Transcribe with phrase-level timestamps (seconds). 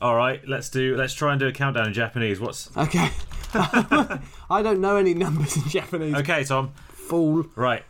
[0.00, 0.96] All right, let's do.
[0.96, 2.38] Let's try and do a countdown in Japanese.
[2.40, 3.10] What's Okay.
[3.54, 6.14] I don't know any numbers in Japanese.
[6.16, 6.72] okay, Tom?
[6.90, 7.46] Fool.
[7.56, 7.82] Right.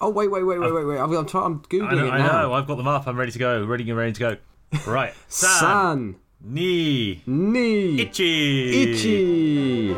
[0.00, 0.74] Oh wait, wait, wait, wait, oh.
[0.74, 0.98] wait, wait.
[0.98, 2.42] I'm, I'm, try- I'm googling I know, it I now.
[2.42, 2.52] know.
[2.54, 3.06] I've got them up.
[3.06, 3.64] I'm ready to go.
[3.64, 4.36] Ready and ready to go.
[4.90, 5.14] Right.
[5.28, 9.96] San, San, ni, ni, ichi, ichi.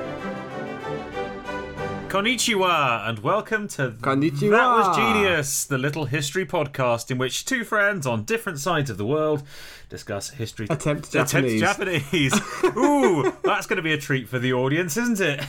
[2.09, 4.50] Konnichiwa, and welcome to Konnichiwa.
[4.50, 8.96] That Was Genius, the little history podcast in which two friends on different sides of
[8.96, 9.43] the world
[9.88, 10.69] discuss history.
[10.70, 11.61] Attempt Attempt Japanese.
[11.61, 12.41] Japanese.
[12.77, 15.45] Ooh, that's going to be a treat for the audience, isn't it?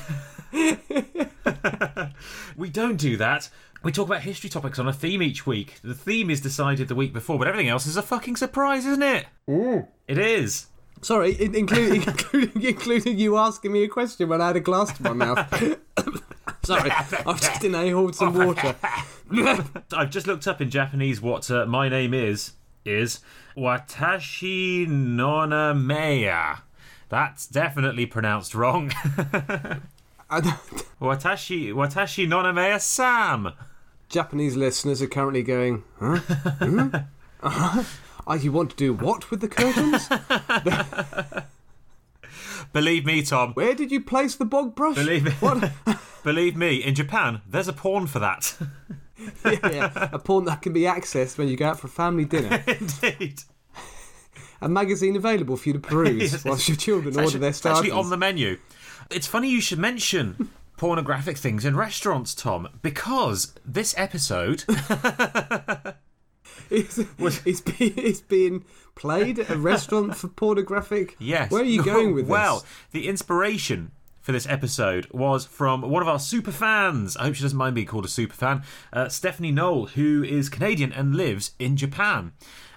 [2.58, 3.52] we don't do that.
[3.84, 5.76] We talk about history topics on a theme each week.
[5.84, 9.04] The theme is decided the week before, but everything else is a fucking surprise, isn't
[9.04, 9.28] it?
[9.48, 9.88] Ooh.
[10.08, 10.66] It is.
[11.02, 15.04] Sorry, including, including including you asking me a question when I had a glass to
[15.04, 15.78] my mouth.
[16.68, 16.92] Sorry,
[17.26, 18.76] I'm just in a hold some water.
[19.94, 22.52] I've just looked up in Japanese what uh, my name is.
[22.84, 23.20] Is
[23.56, 26.60] Watashi Nona Meya.
[27.10, 28.92] That's definitely pronounced wrong.
[30.30, 30.60] I don't-
[31.02, 33.54] Watashi Watashi Nona Meya Sam.
[34.10, 36.18] Japanese listeners are currently going, huh?
[36.18, 36.88] Hmm?
[37.44, 37.84] Uh-huh.
[38.26, 40.10] Oh, you want to do what with the curtains?
[42.74, 43.54] Believe me, Tom.
[43.54, 44.96] Where did you place the bog brush?
[44.96, 45.32] Believe me.
[45.40, 45.72] What?
[46.24, 48.56] Believe me, in Japan, there's a porn for that.
[49.46, 52.26] yeah, yeah, a porn that can be accessed when you go out for a family
[52.26, 52.64] dinner.
[52.68, 53.44] Indeed.
[54.62, 57.66] A magazine available for you to peruse Yes, whilst your children order actually, their it's
[57.66, 58.58] actually on the menu.
[59.12, 64.64] It's funny you should mention pornographic things in restaurants, Tom, because this episode
[66.70, 66.98] It's,
[67.46, 68.66] it's, being, it's being
[68.96, 71.16] played at a restaurant for pornographic.
[71.20, 71.52] Yes.
[71.52, 72.66] Where are you going with well, this?
[72.92, 77.16] the inspiration for this episode was from one of our super fans.
[77.16, 78.62] I hope she doesn't mind being called a super fan.
[78.92, 82.34] Uh, Stephanie Knoll, who is Canadian and lives in Japan.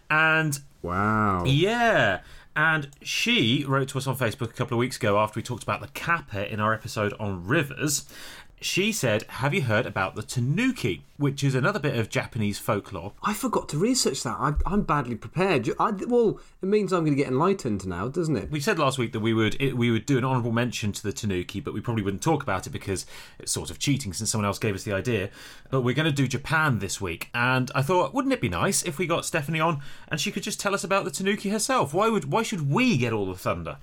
[0.08, 1.44] And Wow.
[1.44, 2.20] yeah.
[2.56, 5.62] And she wrote to us on Facebook a couple of weeks ago after we talked
[5.62, 8.04] about the kappa in our episode on rivers.
[8.60, 13.12] She said, Have you heard about the tanuki, which is another bit of Japanese folklore?
[13.22, 14.36] I forgot to research that.
[14.38, 15.68] I, I'm badly prepared.
[15.78, 18.50] I, well, it means I'm going to get enlightened now, doesn't it?
[18.50, 21.02] We said last week that we would it, we would do an honourable mention to
[21.02, 23.04] the Tanuki, but we probably wouldn't talk about it because
[23.38, 25.28] it's sort of cheating since someone else gave us the idea.
[25.70, 28.82] But we're going to do Japan this week, and I thought, wouldn't it be nice
[28.82, 31.92] if we got Stephanie on and she could just tell us about the Tanuki herself?
[31.92, 33.76] Why would why should we get all the thunder?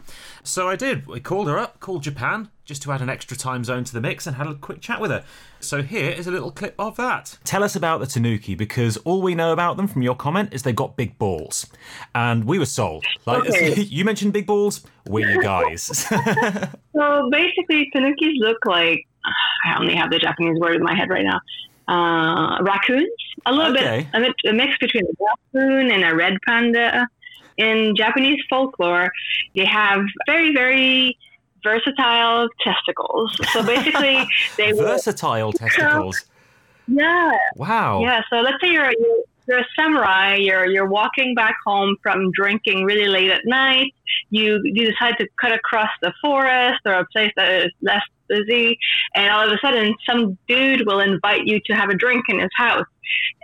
[0.43, 1.05] So I did.
[1.05, 4.01] We called her up, called Japan, just to add an extra time zone to the
[4.01, 5.23] mix, and had a quick chat with her.
[5.59, 7.37] So here is a little clip of that.
[7.43, 10.63] Tell us about the Tanuki because all we know about them from your comment is
[10.63, 11.65] they've got big balls,
[12.15, 13.03] and we were sold.
[13.25, 13.81] Like Okay.
[13.81, 16.05] you mentioned big balls, we're you guys.
[16.95, 19.05] So basically, tanukis look like
[19.65, 21.39] I only have the Japanese word in my head right now.
[21.87, 23.07] Uh, raccoons,
[23.45, 24.09] a little Okay.
[24.11, 25.13] bit, a, bit, a mix between a
[25.59, 27.07] raccoon and a red panda.
[27.57, 29.11] In Japanese folklore,
[29.55, 31.17] they have very, very
[31.63, 33.35] versatile testicles.
[33.53, 34.25] So basically,
[34.57, 36.25] they Versatile testicles.
[36.87, 38.01] yeah, Wow.
[38.01, 38.21] yeah.
[38.29, 40.35] So let's say you're you're, you're a samurai.
[40.35, 43.93] You're you're walking back home from drinking really late at night.
[44.29, 48.77] You you decide to cut across the forest or a place that is less busy,
[49.15, 52.39] and all of a sudden, some dude will invite you to have a drink in
[52.39, 52.85] his house,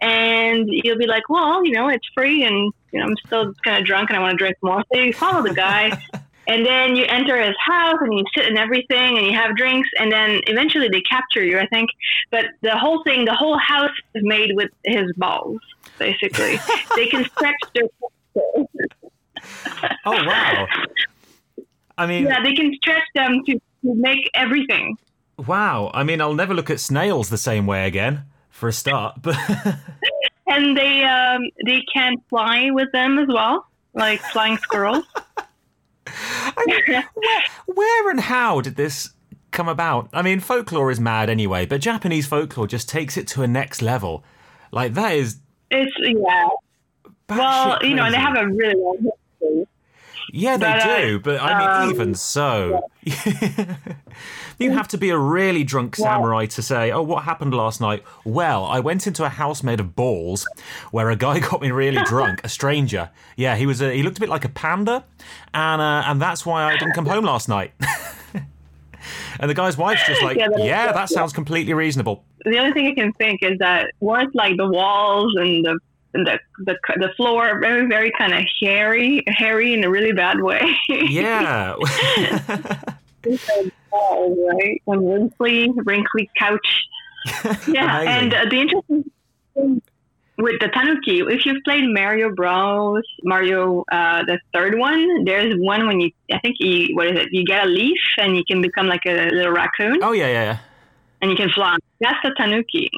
[0.02, 3.78] and you'll be like, "Well, you know, it's free, and you know, I'm still kind
[3.80, 5.98] of drunk, and I want to drink more." So you follow the guy.
[6.48, 9.90] And then you enter his house and you sit and everything and you have drinks
[9.98, 11.90] and then eventually they capture you, I think.
[12.32, 15.60] But the whole thing, the whole house is made with his balls,
[15.98, 16.60] basically.
[16.96, 17.84] they can stretch their
[20.06, 20.68] Oh wow.
[21.98, 24.98] I mean, yeah, they can stretch them to, to make everything.
[25.38, 25.92] wow.
[25.94, 28.26] I mean, I'll never look at snails the same way again.
[28.50, 29.36] For a start, but
[30.48, 35.06] And they um, they can fly with them as well, like flying squirrels.
[37.66, 39.12] where and how did this
[39.52, 40.10] come about?
[40.14, 43.82] I mean, folklore is mad anyway, but Japanese folklore just takes it to a next
[43.82, 44.24] level.
[44.72, 45.38] Like that is.
[45.70, 46.48] it's yeah.
[47.30, 49.68] Well, you know, and they have a really long history.
[50.32, 52.82] Yeah, they But, uh, do, but I mean, um, even so,
[54.64, 58.04] you have to be a really drunk samurai to say, "Oh, what happened last night?"
[58.24, 60.48] Well, I went into a house made of balls,
[60.92, 63.10] where a guy got me really drunk, a stranger.
[63.36, 63.82] Yeah, he was.
[63.82, 65.04] A, he looked a bit like a panda,
[65.54, 67.74] and uh, and that's why I didn't come home last night.
[69.40, 72.74] and the guy's wife's just like, Yeah, that- "Yeah, that sounds completely reasonable." the only
[72.74, 75.80] thing I can think is that once like the walls and the
[76.14, 80.12] and the the, the floor are very very kind of hairy hairy in a really
[80.12, 80.62] bad way.
[80.90, 81.76] Yeah.
[83.24, 84.82] right?
[84.86, 86.86] One wrinkly wrinkly couch.
[87.68, 89.12] Yeah, and uh, the interesting
[89.54, 89.82] thing
[90.38, 95.88] with the tanuki, if you've played Mario Bros, Mario, uh, the third one, there's one
[95.88, 97.30] when you, I think you, what is it?
[97.32, 100.44] You get a leaf and you can become like a little raccoon Oh yeah, yeah,
[100.44, 100.58] yeah,
[101.22, 101.78] and you can fly.
[102.02, 102.90] That's the tanuki.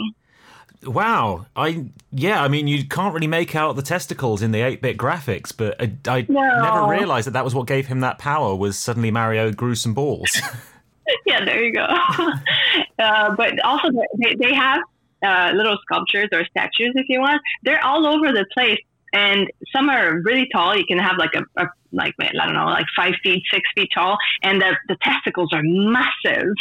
[0.86, 1.46] Wow.
[1.56, 2.44] I yeah.
[2.44, 5.92] I mean, you can't really make out the testicles in the eight-bit graphics, but I,
[6.08, 6.42] I No.
[6.62, 8.56] never realised that that was what gave him that power.
[8.56, 10.30] Was suddenly Mario grew some balls.
[11.26, 11.86] yeah, there you go.
[13.00, 14.82] uh, but also, they, they have
[15.24, 17.42] uh, little sculptures or statues, if you want.
[17.64, 18.80] They're all over the place,
[19.14, 20.78] and some are really tall.
[20.78, 23.90] You can have like a, a like I don't know, like five feet, six feet
[23.94, 26.54] tall, and the the testicles are massive.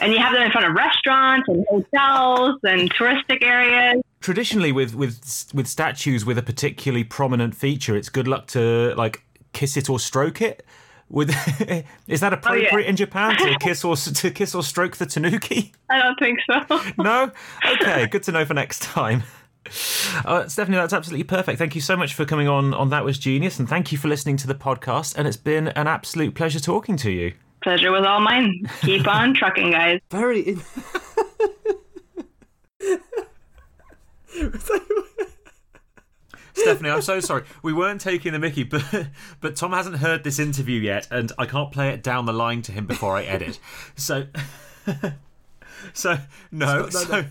[0.00, 4.02] And you have them in front of restaurants and hotels and touristic areas.
[4.20, 9.22] Traditionally, with with with statues with a particularly prominent feature, it's good luck to like
[9.52, 10.64] kiss it or stroke it.
[11.08, 11.30] With
[12.06, 15.72] is that oh, appropriate in Japan to kiss or to kiss or stroke the tanuki?
[15.90, 16.80] I don't think so.
[16.98, 17.32] No?
[17.80, 19.22] Okay, good to know for next time.
[20.24, 21.58] Uh, Stephanie, that's absolutely perfect.
[21.58, 24.08] Thank you so much for coming on on That Was Genius, and thank you for
[24.08, 25.14] listening to the podcast.
[25.16, 27.34] And it's been an absolute pleasure talking to you.
[27.62, 28.68] Pleasure was all mine.
[28.80, 30.00] Keep on trucking, guys.
[30.10, 30.40] Very.
[30.40, 30.62] In-
[36.54, 37.44] Stephanie, I'm so sorry.
[37.62, 38.84] We weren't taking the Mickey, but
[39.40, 42.62] but Tom hasn't heard this interview yet, and I can't play it down the line
[42.62, 43.58] to him before I edit.
[43.96, 44.26] So,
[45.92, 46.18] so
[46.50, 46.88] no.
[46.90, 47.10] so,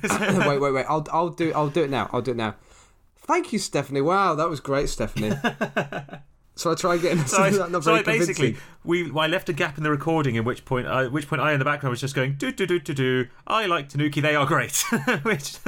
[0.47, 0.85] wait, wait, wait.
[0.87, 2.09] I'll, I'll do, I'll do it now.
[2.11, 2.55] I'll do it now.
[3.29, 4.01] Thank you, Stephanie.
[4.01, 5.29] Wow, that was great, Stephanie.
[6.55, 7.71] so I try and get into So, I, that.
[7.71, 10.65] Not so very I basically, we I left a gap in the recording, in which
[10.65, 12.93] point, I, which point I in the background was just going do do do do
[12.93, 13.27] do.
[13.45, 14.83] I like Tanuki, they are great.
[15.21, 15.57] which,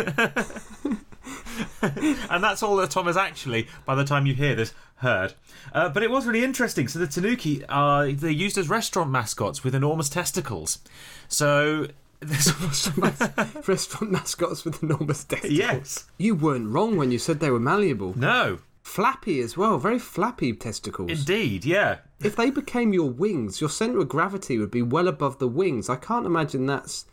[1.82, 5.34] and that's all that Tom has actually, by the time you hear this, heard.
[5.74, 6.88] Uh, but it was really interesting.
[6.88, 10.80] So the Tanuki are they're used as restaurant mascots with enormous testicles.
[11.28, 11.88] So
[12.22, 12.52] there's
[13.68, 15.58] restaurant mascots with enormous testicles.
[15.58, 18.18] yes, You weren't wrong when you said they were malleable.
[18.18, 21.12] no, Flappy as well, very flappy testicles.
[21.12, 21.98] indeed, yeah.
[22.20, 25.88] if they became your wings, your centre of gravity would be well above the wings.
[25.90, 27.06] I can't imagine that's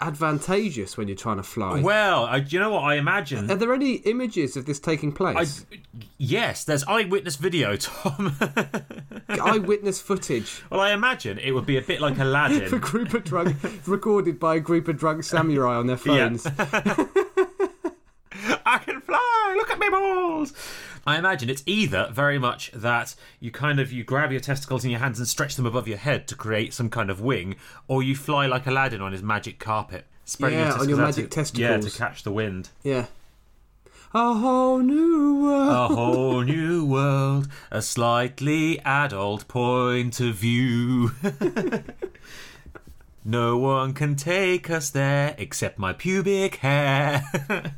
[0.00, 1.80] advantageous when you're trying to fly.
[1.80, 3.50] Well, I, you know what I imagine.
[3.50, 5.64] Are there any images of this taking I, place?
[6.18, 8.36] yes, there's eyewitness video, Tom.
[9.28, 10.62] Eyewitness footage.
[10.70, 12.62] Well, I imagine it would be a bit like Aladdin.
[12.74, 13.56] A group of drunk,
[13.86, 16.46] recorded by a group of drunk samurai on their phones.
[18.64, 19.54] I can fly.
[19.56, 20.52] Look at me balls.
[21.06, 24.90] I imagine it's either very much that you kind of you grab your testicles in
[24.90, 27.56] your hands and stretch them above your head to create some kind of wing,
[27.88, 31.30] or you fly like Aladdin on his magic carpet, spreading Yeah, your on your magic
[31.30, 31.60] to, testicles.
[31.60, 32.70] Yeah, to catch the wind.
[32.82, 33.06] Yeah.
[34.14, 35.90] A whole new world.
[35.90, 41.12] A whole new world, a slightly adult point of view.
[43.24, 47.22] no one can take us there except my pubic hair.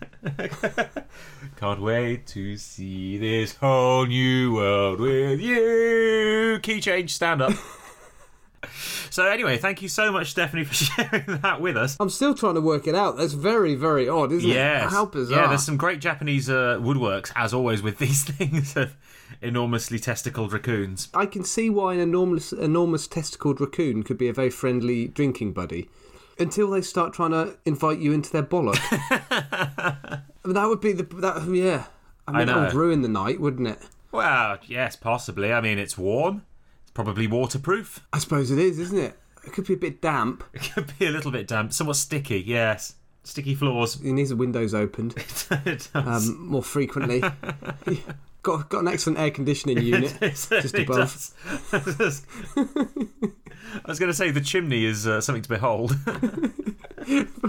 [1.57, 6.59] Can't wait to see this whole new world with you.
[6.63, 7.53] Key change, stand up.
[9.11, 11.97] so, anyway, thank you so much, Stephanie, for sharing that with us.
[12.01, 13.17] I'm still trying to work it out.
[13.17, 14.85] That's very, very odd, isn't Yes.
[14.91, 14.95] it?
[14.95, 15.43] How bizarre.
[15.43, 18.75] Yeah, there's some great Japanese uh, woodworks, as always, with these things
[19.43, 21.09] enormously testicled raccoons.
[21.15, 25.53] I can see why an enormous, enormous testicled raccoon could be a very friendly drinking
[25.53, 25.89] buddy.
[26.39, 28.79] Until they start trying to invite you into their bollock.
[28.91, 31.85] I mean, that would be the that yeah.
[32.27, 32.63] I mean, that know.
[32.63, 33.79] would ruin the night, wouldn't it?
[34.11, 35.53] Well, yes, possibly.
[35.53, 36.45] I mean, it's warm.
[36.83, 38.05] It's probably waterproof.
[38.13, 39.17] I suppose it is, isn't it?
[39.47, 40.43] It could be a bit damp.
[40.55, 42.41] It could be a little bit damp, somewhat sticky.
[42.41, 43.97] Yes, sticky floors.
[44.01, 45.15] It needs the windows opened
[45.67, 46.29] it does.
[46.29, 47.23] um, more frequently.
[48.45, 50.17] Got got an excellent air conditioning unit.
[50.21, 51.31] Just above.
[53.85, 55.97] I was going to say the chimney is uh, something to behold.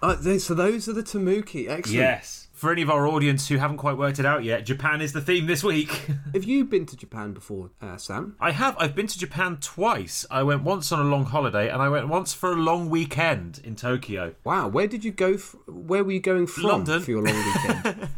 [0.00, 1.68] Uh, so those are the Tanuki.
[1.68, 1.98] Excellent.
[1.98, 2.46] yes.
[2.52, 5.20] For any of our audience who haven't quite worked it out yet, Japan is the
[5.20, 5.90] theme this week.
[6.34, 8.36] Have you been to Japan before, uh, Sam?
[8.40, 8.76] I have.
[8.78, 10.24] I've been to Japan twice.
[10.30, 13.60] I went once on a long holiday, and I went once for a long weekend
[13.64, 14.34] in Tokyo.
[14.44, 14.68] Wow.
[14.68, 15.34] Where did you go?
[15.34, 17.00] F- where were you going from London.
[17.02, 18.08] for your long weekend?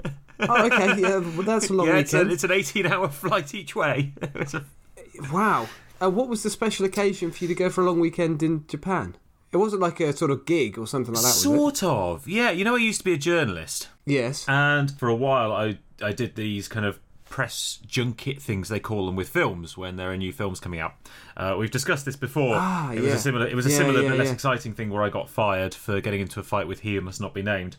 [0.49, 1.01] Oh, okay.
[1.01, 2.33] Yeah, well, that's a long yeah, it's, a, weekend.
[2.33, 4.13] it's an 18 hour flight each way.
[5.33, 5.69] Wow.
[6.01, 8.67] Uh, what was the special occasion for you to go for a long weekend in
[8.67, 9.17] Japan?
[9.53, 11.43] It wasn't like a sort of gig or something like that, was it?
[11.43, 12.27] sort of.
[12.29, 14.47] Yeah, you know, I used to be a journalist, Yes.
[14.49, 19.07] and for a while I, I did these kind of press junket things they call
[19.07, 20.95] them with films when there are new films coming out.
[21.37, 22.55] Uh, we've discussed this before.
[22.57, 23.15] Ah, it was yeah.
[23.15, 25.29] a similar it was a Yeah, similar yeah, but less exciting thing where I got
[25.29, 27.77] fired for getting into a fight with he who must not be named.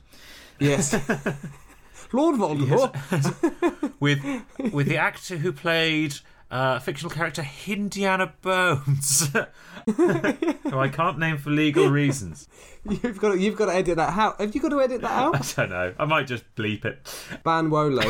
[0.60, 0.94] Yes.
[2.14, 3.94] Lord Voldemort.
[4.00, 4.24] with
[4.74, 6.16] with the actor who played
[6.52, 9.30] uh, fictional character Indiana Bones,
[9.86, 12.48] who I can't name for legal reasons.
[12.90, 14.42] You've got to, you've got to edit that out.
[14.42, 15.36] Have you got to edit that out?
[15.36, 15.94] I don't know.
[15.98, 17.00] I might just bleep it.
[17.44, 18.04] Ban Wolo.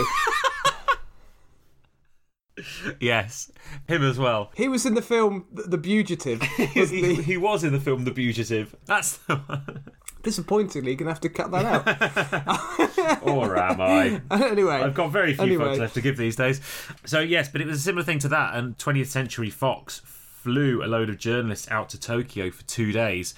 [3.00, 3.51] Yes,
[3.88, 4.51] him as well.
[4.55, 6.41] He was in the film The the Fugitive.
[6.41, 7.15] He, he?
[7.15, 8.75] he was in the film The Fugitive.
[8.86, 9.84] That's the one.
[10.24, 13.22] Disappointingly, you're gonna have to cut that out.
[13.24, 14.22] Or am I?
[14.32, 15.66] anyway, I've got very few Anyway.
[15.66, 16.62] fucks left to give these days.
[17.06, 18.56] So yes, but it was a similar thing to that.
[18.56, 23.34] And 20th Century Fox flew a load of journalists out to Tokyo for two days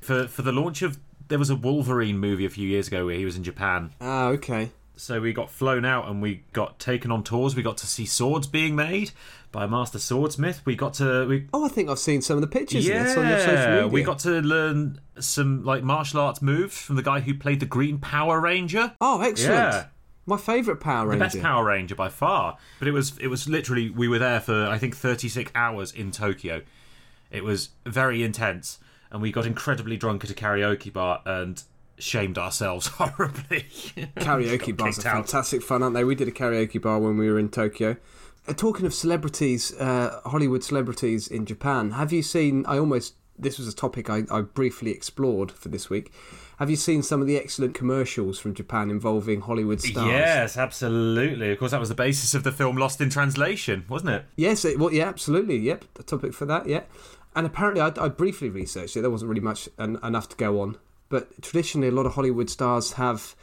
[0.00, 0.98] for for the launch of.
[1.28, 3.90] There was a Wolverine movie a few years ago where he was in Japan.
[4.00, 4.70] ah, okay.
[4.98, 7.54] So we got flown out and we got taken on tours.
[7.54, 9.12] We got to see swords being made
[9.52, 10.62] by a master swordsmith.
[10.64, 13.16] We got to we Oh, I think I've seen some of the pictures of this
[13.16, 17.02] on your social yeah, we got to learn some like martial arts moves from the
[17.02, 18.94] guy who played the Green Power Ranger.
[19.00, 19.54] Oh, excellent.
[19.54, 19.86] Yeah.
[20.26, 22.58] My favourite Power Ranger, The best Power Ranger by far.
[22.78, 26.10] But it was it was literally we were there for I think 36 hours in
[26.10, 26.62] Tokyo.
[27.30, 28.78] It was very intense
[29.10, 31.62] and we got incredibly drunk at a karaoke bar and
[31.98, 33.66] shamed ourselves horribly.
[34.16, 35.14] Karaoke bars are out.
[35.14, 36.04] fantastic fun, aren't they?
[36.04, 37.96] We did a karaoke bar when we were in Tokyo.
[38.46, 42.64] Uh, talking of celebrities, uh, Hollywood celebrities in Japan, have you seen?
[42.66, 46.12] I almost this was a topic I, I briefly explored for this week.
[46.58, 50.08] Have you seen some of the excellent commercials from Japan involving Hollywood stars?
[50.08, 51.52] Yes, absolutely.
[51.52, 54.24] Of course, that was the basis of the film Lost in Translation, wasn't it?
[54.34, 55.56] Yes, it, well, yeah, absolutely.
[55.58, 56.66] Yep, a topic for that.
[56.66, 56.82] Yeah,
[57.36, 59.02] and apparently, I, I briefly researched it.
[59.02, 60.78] There wasn't really much en- enough to go on,
[61.08, 63.34] but traditionally, a lot of Hollywood stars have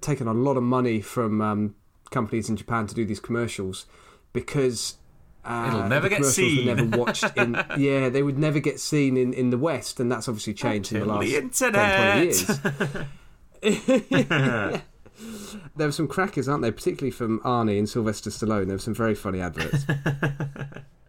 [0.00, 1.74] taken a lot of money from um,
[2.10, 3.86] companies in Japan to do these commercials
[4.32, 4.96] because.
[5.42, 6.66] Uh, It'll never get commercials seen.
[6.66, 10.12] Were never watched in yeah, they would never get seen in, in the West, and
[10.12, 12.60] that's obviously changed in the last the 10, 20 years.
[15.76, 16.72] there were some crackers, aren't there?
[16.72, 18.66] Particularly from Arnie and Sylvester Stallone.
[18.66, 19.84] There were some very funny adverts.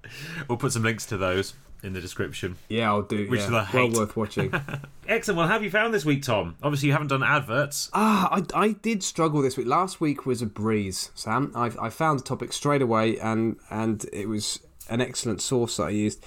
[0.48, 1.54] We'll put some links to those
[1.84, 2.58] in the description.
[2.70, 3.30] yeah, I'll do.
[3.30, 3.68] Which yeah.
[3.72, 4.54] I well worth watching.
[5.08, 5.38] Excellent.
[5.38, 6.56] Well, how have you found this week, Tom?
[6.62, 7.90] Obviously, you haven't done adverts.
[7.94, 9.68] Ah, I, I did struggle this week.
[9.68, 11.52] Last week was a breeze, Sam.
[11.56, 15.84] I, I found the topic straight away, and and it was an excellent source that
[15.84, 16.24] I used.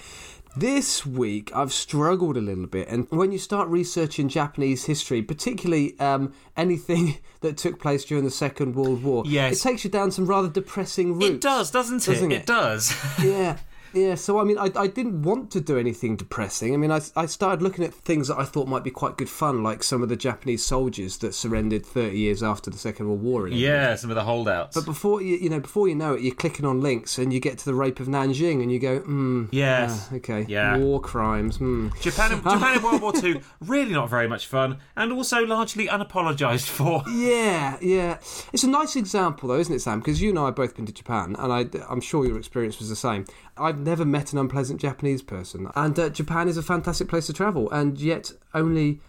[0.57, 5.99] This week, I've struggled a little bit, and when you start researching Japanese history, particularly
[5.99, 9.59] um, anything that took place during the Second World War, Yes.
[9.59, 11.25] it takes you down some rather depressing routes.
[11.25, 12.11] It does, doesn't it?
[12.11, 12.35] Doesn't it?
[12.41, 12.45] it?
[12.45, 12.95] does.
[13.23, 13.57] yeah
[13.95, 17.01] yeah so i mean I, I didn't want to do anything depressing i mean I,
[17.15, 20.03] I started looking at things that i thought might be quite good fun like some
[20.03, 24.09] of the japanese soldiers that surrendered 30 years after the second world war yeah, some
[24.09, 24.75] of the holdouts.
[24.75, 27.39] but before you you know before you know it you're clicking on links and you
[27.39, 30.07] get to the rape of nanjing and you go hmm yes.
[30.11, 30.77] yeah, okay Yeah.
[30.77, 34.77] war crimes hmm Japan, in, Japan in World War Two, really not very much fun,
[34.95, 37.03] and also largely unapologised for.
[37.09, 38.17] Yeah, yeah.
[38.51, 39.99] It's a nice example, though, isn't it, Sam?
[39.99, 42.79] Because you and I have both been to Japan, and I, I'm sure your experience
[42.79, 43.25] was the same.
[43.57, 47.33] I've never met an unpleasant Japanese person, and uh, Japan is a fantastic place to
[47.33, 48.99] travel, and yet only,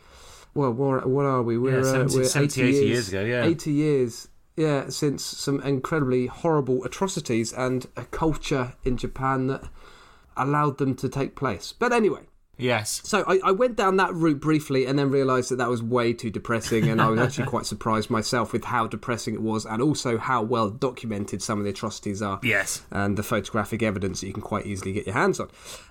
[0.54, 1.58] well, what, what are we?
[1.58, 3.44] We're, Yeah, 70 uh, we're 70, 80 80 years, years ago, yeah.
[3.44, 9.64] 80 years, yeah, since some incredibly horrible atrocities and a culture in Japan that
[10.36, 11.72] allowed them to take place.
[11.76, 12.22] But anyway,
[12.58, 13.02] Yes.
[13.04, 16.12] so I, I went down that route briefly and then realised that that was way
[16.12, 19.82] too depressing, and I was actually quite surprised myself with how depressing it was, and
[19.82, 22.82] also how well documented some of the atrocities are, Yes.
[22.90, 25.48] and the photographic evidence that you can quite easily get your hands on.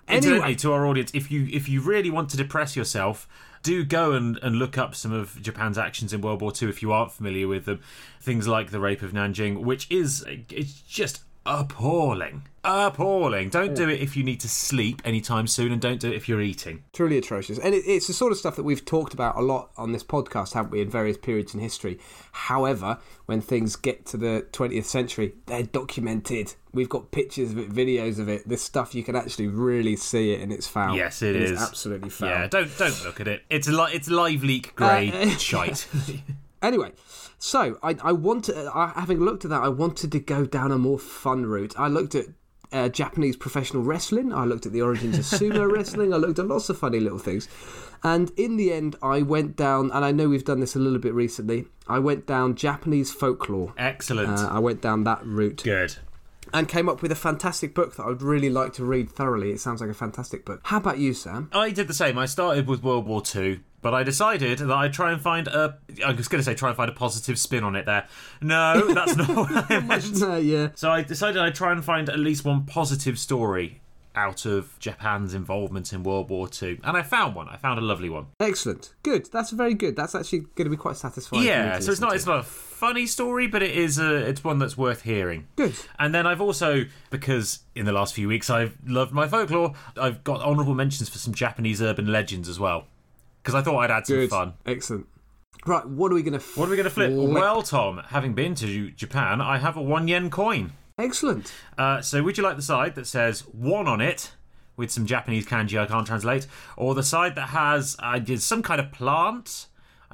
[0.07, 3.27] Anyway, to our audience, if you if you really want to depress yourself,
[3.63, 6.81] do go and, and look up some of Japan's actions in World War II if
[6.83, 7.79] you aren't familiar with them.
[8.21, 12.43] Things like the rape of Nanjing, which is it's just appalling.
[12.63, 13.49] Appalling.
[13.49, 16.27] Don't do it if you need to sleep anytime soon, and don't do it if
[16.27, 16.83] you're eating.
[16.93, 19.69] truly atrocious, and it, it's the sort of stuff that we've talked about a lot
[19.77, 21.99] on this podcast, haven't we, in various periods in history.
[22.31, 22.97] However,
[23.27, 26.53] when things get to the 20th century, they're documented.
[26.73, 28.49] We've got pictures of it, videos of it.
[28.49, 30.95] This stuff you can actually really see it, and it's foul.
[30.95, 31.61] Yes, it it is.
[31.61, 32.29] absolutely foul.
[32.29, 33.43] Yeah, don't don't look at it.
[33.49, 35.87] It's li- it's LiveLeak grade Uh, shite.
[36.65, 36.91] Anyway,
[37.37, 40.77] so I, I wanted, I, having looked at that, I wanted to go down a
[40.79, 41.75] more fun route.
[41.77, 42.25] I looked at
[42.71, 44.33] uh, Japanese professional wrestling.
[44.33, 46.11] I looked at the origins of sumo wrestling.
[46.11, 47.47] I looked at lots of funny little things.
[48.03, 50.99] And in the end, I went down, and I know we've done this a little
[50.99, 53.73] bit recently, I went down Japanese folklore.
[53.77, 54.39] Excellent.
[54.39, 55.97] Uh, I went down that route Good.
[56.55, 59.51] And came up with a fantastic book that I would really like to read thoroughly.
[59.51, 60.61] It sounds like a fantastic book.
[60.63, 61.49] How about you, Sam?
[61.53, 62.17] I did the same.
[62.17, 65.77] I started with World War Two, but I decided that I'd try and find a.
[66.05, 67.85] I was going to say try and find a positive spin on it.
[67.85, 68.07] There,
[68.41, 70.21] no, that's not what I meant.
[70.21, 70.69] Uh, yeah.
[70.75, 73.81] So I decided I'd try and find at least one positive story
[74.15, 76.79] out of Japan's involvement in World War II.
[76.85, 77.49] And I found one.
[77.49, 78.27] I found a lovely one.
[78.39, 78.93] Excellent.
[79.03, 79.29] Good.
[79.31, 79.97] That's very good.
[79.97, 81.43] That's actually going to be quite satisfying.
[81.43, 82.15] Yeah, so it's not to.
[82.15, 82.43] it's not a
[82.85, 85.47] funny story, but it is a it's one that's worth hearing.
[85.55, 85.73] Good.
[85.97, 90.23] And then I've also because in the last few weeks I've loved my folklore, I've
[90.23, 92.85] got honourable mentions for some Japanese urban legends as well.
[93.41, 94.29] Because I thought I'd add some Good.
[94.29, 94.53] fun.
[94.67, 95.07] Excellent.
[95.65, 95.87] Right.
[95.87, 96.45] What are we going to?
[96.53, 97.11] What are we going to flip?
[97.11, 100.73] Well, Tom, having been to Japan, I have a one yen coin.
[100.99, 101.51] Excellent.
[101.77, 104.31] Uh, so, would you like the side that says one on it
[104.77, 106.45] with some Japanese kanji I can't translate,
[106.77, 109.65] or the side that has uh, some kind of plant?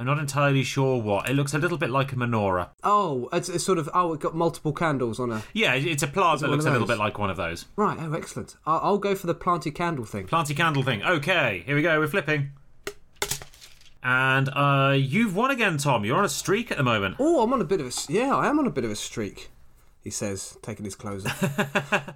[0.01, 1.29] I'm not entirely sure what.
[1.29, 2.69] It looks a little bit like a menorah.
[2.83, 3.87] Oh, it's, it's sort of.
[3.93, 5.43] Oh, it got multiple candles on a.
[5.53, 6.97] Yeah, it's a plant that one looks of a little those?
[6.97, 7.65] bit like one of those.
[7.75, 7.99] Right.
[8.01, 8.55] Oh, excellent.
[8.65, 10.25] I'll, I'll go for the planted candle thing.
[10.25, 11.03] Planty candle thing.
[11.03, 11.99] Okay, here we go.
[11.99, 12.49] We're flipping.
[14.03, 16.03] And uh, you've won again, Tom.
[16.03, 17.17] You're on a streak at the moment.
[17.19, 17.89] Oh, I'm on a bit of a.
[17.89, 19.51] s- Yeah, I am on a bit of a streak.
[20.03, 22.09] He says, taking his clothes off.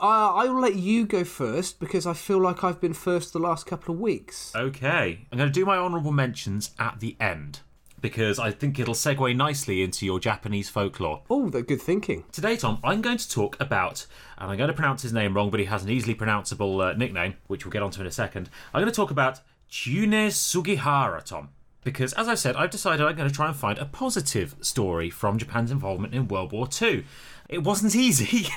[0.00, 3.38] uh, I will let you go first because I feel like I've been first the
[3.38, 4.52] last couple of weeks.
[4.54, 7.60] Okay, I'm going to do my honourable mentions at the end
[8.04, 11.22] because I think it'll segue nicely into your Japanese folklore.
[11.30, 12.24] Oh, that good thinking.
[12.32, 15.50] Today, Tom, I'm going to talk about, and I'm going to pronounce his name wrong,
[15.50, 18.50] but he has an easily pronounceable uh, nickname, which we'll get onto in a second.
[18.74, 21.48] I'm going to talk about Chune Sugihara, Tom.
[21.82, 25.08] Because, as I said, I've decided I'm going to try and find a positive story
[25.08, 27.04] from Japan's involvement in World War II.
[27.48, 28.48] It wasn't easy.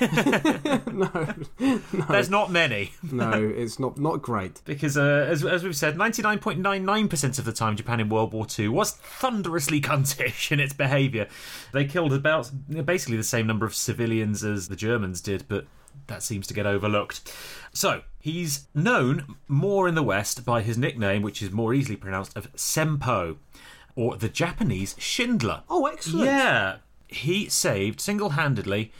[0.90, 1.26] no,
[2.08, 2.92] There's not many.
[3.02, 4.62] no, it's not not great.
[4.64, 8.68] Because, uh, as, as we've said, 99.99% of the time Japan in World War II
[8.68, 11.28] was thunderously cuntish in its behaviour.
[11.72, 12.50] They killed about
[12.84, 15.66] basically the same number of civilians as the Germans did, but
[16.06, 17.30] that seems to get overlooked.
[17.74, 22.36] So, he's known more in the West by his nickname, which is more easily pronounced,
[22.36, 23.36] of Sempo,
[23.94, 25.64] or the Japanese Schindler.
[25.68, 26.26] Oh, excellent.
[26.26, 26.76] Yeah,
[27.08, 28.92] he saved single handedly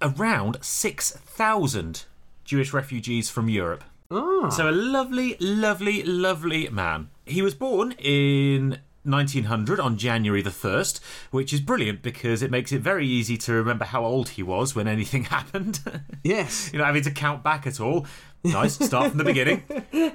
[0.00, 2.04] around 6,000
[2.44, 3.84] Jewish refugees from Europe.
[4.10, 7.08] Ah, So, a lovely, lovely, lovely man.
[7.24, 12.72] He was born in 1900 on January the 1st, which is brilliant because it makes
[12.72, 15.80] it very easy to remember how old he was when anything happened.
[16.22, 16.70] yes.
[16.72, 18.06] you know, having to count back at all.
[18.44, 19.62] Nice, start from the beginning.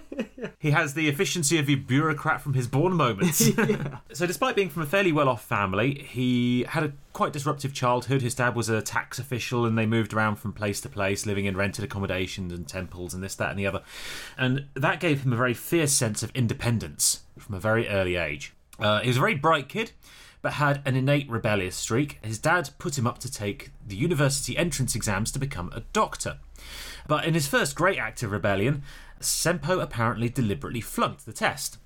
[0.59, 3.37] He has the efficiency of a bureaucrat from his born moments.
[4.13, 8.23] so, despite being from a fairly well off family, he had a quite disruptive childhood.
[8.23, 11.45] His dad was a tax official and they moved around from place to place, living
[11.45, 13.83] in rented accommodations and temples and this, that, and the other.
[14.35, 18.53] And that gave him a very fierce sense of independence from a very early age.
[18.79, 19.91] Uh, he was a very bright kid,
[20.41, 22.19] but had an innate rebellious streak.
[22.23, 26.37] His dad put him up to take the university entrance exams to become a doctor.
[27.07, 28.83] But in his first great act of rebellion,
[29.19, 31.77] Sempo apparently deliberately flunked the test,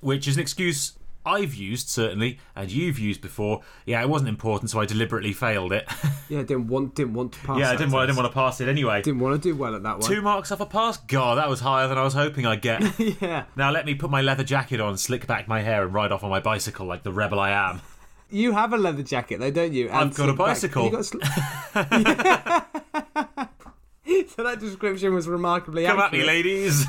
[0.00, 0.94] which is an excuse
[1.26, 3.62] I've used, certainly, and you've used before.
[3.86, 5.86] Yeah, it wasn't important, so I deliberately failed it.
[6.30, 7.58] Yeah, didn't want didn't want to pass.
[7.58, 9.02] yeah, I didn't, want, I didn't want to pass it anyway.
[9.02, 10.10] Didn't want to do well at that one.
[10.10, 10.96] Two marks off a pass?
[10.96, 12.82] God, that was higher than I was hoping I'd get.
[13.20, 13.44] yeah.
[13.56, 16.24] now let me put my leather jacket on, slick back my hair, and ride off
[16.24, 17.82] on my bicycle like the rebel I am.
[18.30, 19.88] You have a leather jacket, though, don't you?
[19.88, 20.88] And I've got a bicycle.
[20.88, 21.22] got sli-
[24.34, 26.46] so that description was remarkably Come at me, accurate.
[26.46, 26.86] ladies.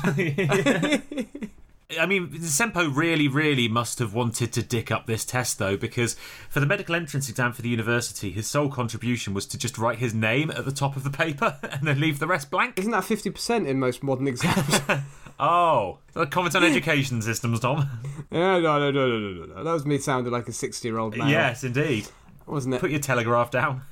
[2.00, 6.14] I mean, Sempo really, really must have wanted to dick up this test, though, because
[6.48, 9.98] for the medical entrance exam for the university, his sole contribution was to just write
[9.98, 12.76] his name at the top of the paper and then leave the rest blank.
[12.78, 14.80] Isn't that fifty percent in most modern exams?
[15.38, 15.98] Oh,
[16.30, 17.86] comment on education systems, Tom.
[18.30, 19.64] yeah, no, no, no, no, no, no.
[19.64, 21.28] That was me sounding like a sixty-year-old man.
[21.28, 22.08] yes, indeed.
[22.46, 22.80] wasn't it?
[22.80, 23.82] Put your telegraph down.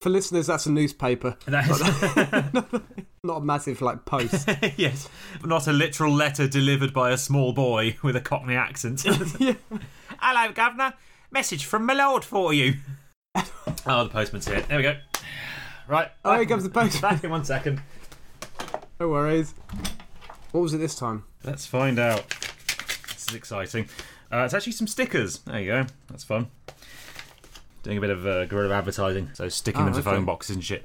[0.00, 2.80] For listeners, that's a newspaper, That is-
[3.22, 4.48] not a massive like post.
[4.76, 5.08] yes,
[5.44, 9.02] not a literal letter delivered by a small boy with a Cockney accent.
[10.18, 10.94] Hello, Governor.
[11.30, 12.74] Message from my lord for you.
[13.86, 14.60] oh, the postman's here.
[14.62, 14.96] There we go.
[15.86, 16.08] Right.
[16.24, 17.00] oh, here comes the post.
[17.00, 17.80] Back in one second.
[18.98, 19.54] No worries.
[20.50, 21.24] What was it this time?
[21.44, 22.28] Let's find out.
[23.08, 23.88] This is exciting.
[24.30, 25.38] Uh, it's actually some stickers.
[25.38, 25.86] There you go.
[26.08, 26.48] That's fun.
[27.82, 29.30] Doing a bit of uh, guerrilla advertising.
[29.34, 30.10] So sticking Oh, them to okay.
[30.10, 30.84] phone boxes and shit.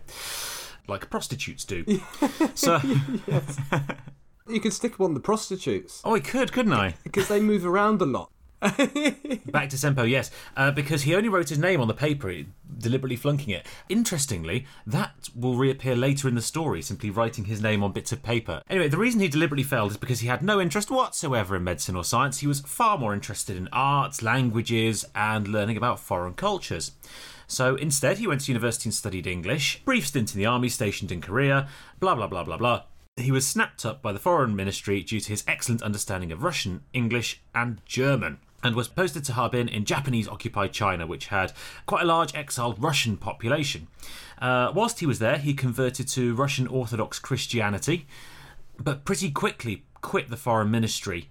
[0.88, 1.84] Like prostitutes do.
[2.56, 2.80] so,
[4.50, 6.96] You could stick one on the prostitutes oh, I could, couldn't I?
[7.04, 8.32] because they move around a lot.
[8.62, 12.34] Back to Sempo, yes, uh, because he only wrote his name on the paper,
[12.80, 13.67] deliberately flunking it.
[13.88, 18.24] Interestingly, that will reappear later in the story, simply writing his name on bits of
[18.24, 18.63] paper.
[18.67, 21.96] Anyway, the reason he deliberately failed is because he had no interest whatsoever in medicine
[21.96, 22.39] or science.
[22.39, 26.93] He was far more interested in arts, languages, and learning about foreign cultures.
[27.46, 31.12] So instead, he went to university and studied English, brief stint in the army stationed
[31.12, 32.84] in Korea, blah blah blah blah blah.
[33.17, 36.82] He was snapped up by the foreign ministry due to his excellent understanding of Russian,
[36.93, 38.39] English, and German.
[38.63, 41.54] And was posted to Harbin in Japanese occupied China, which had
[41.86, 43.88] quite a large exiled Russian population.
[44.41, 48.08] Uh, whilst he was there, he converted to Russian Orthodox Christianity,
[48.78, 51.30] but pretty quickly quit the foreign ministry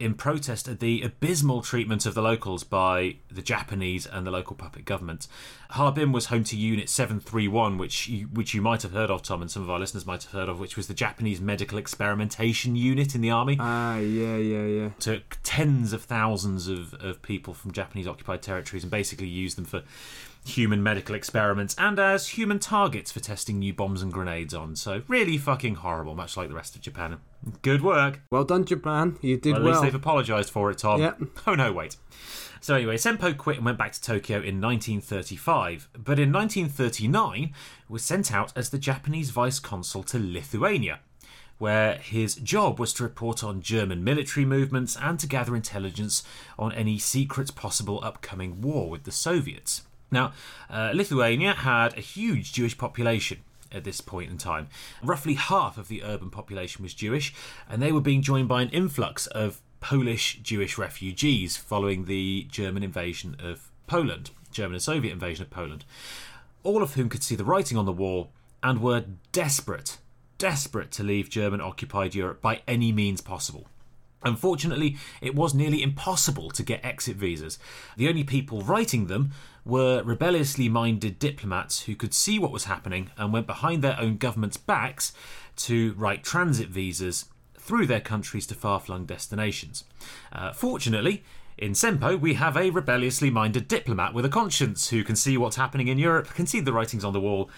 [0.00, 4.54] in protest at the abysmal treatment of the locals by the Japanese and the local
[4.56, 5.26] puppet government.
[5.70, 9.42] Harbin was home to Unit 731, which you, which you might have heard of, Tom,
[9.42, 12.76] and some of our listeners might have heard of, which was the Japanese medical experimentation
[12.76, 13.56] unit in the army.
[13.60, 14.88] Ah, yeah, yeah, yeah.
[14.98, 19.64] Took tens of thousands of, of people from Japanese occupied territories and basically used them
[19.64, 19.82] for
[20.44, 24.76] human medical experiments and as human targets for testing new bombs and grenades on.
[24.76, 27.18] So, really fucking horrible, much like the rest of Japan.
[27.62, 28.20] Good work.
[28.30, 29.18] Well done, Japan.
[29.20, 29.72] You did Well, at well.
[29.74, 31.00] least they've apologised for it, Tom.
[31.00, 31.14] Yeah.
[31.46, 31.96] Oh, no, wait.
[32.60, 37.52] So, anyway, Senpo quit and went back to Tokyo in 1935, but in 1939
[37.88, 41.00] was sent out as the Japanese vice consul to Lithuania,
[41.58, 46.22] where his job was to report on German military movements and to gather intelligence
[46.58, 49.82] on any secret possible upcoming war with the Soviets.
[50.10, 50.32] Now,
[50.70, 53.38] uh, Lithuania had a huge Jewish population
[53.70, 54.68] at this point in time.
[55.02, 57.34] Roughly half of the urban population was Jewish,
[57.68, 62.82] and they were being joined by an influx of Polish Jewish refugees following the German
[62.82, 65.84] invasion of Poland, German and Soviet invasion of Poland,
[66.62, 69.98] all of whom could see the writing on the wall and were desperate,
[70.36, 73.66] desperate to leave German occupied Europe by any means possible.
[74.24, 77.58] Unfortunately, it was nearly impossible to get exit visas.
[77.96, 79.30] The only people writing them
[79.68, 84.16] were rebelliously minded diplomats who could see what was happening and went behind their own
[84.16, 85.12] government's backs
[85.56, 87.26] to write transit visas
[87.58, 89.84] through their countries to far flung destinations.
[90.32, 91.22] Uh, fortunately,
[91.58, 95.56] in Sempo, we have a rebelliously minded diplomat with a conscience who can see what's
[95.56, 97.50] happening in Europe, can see the writings on the wall,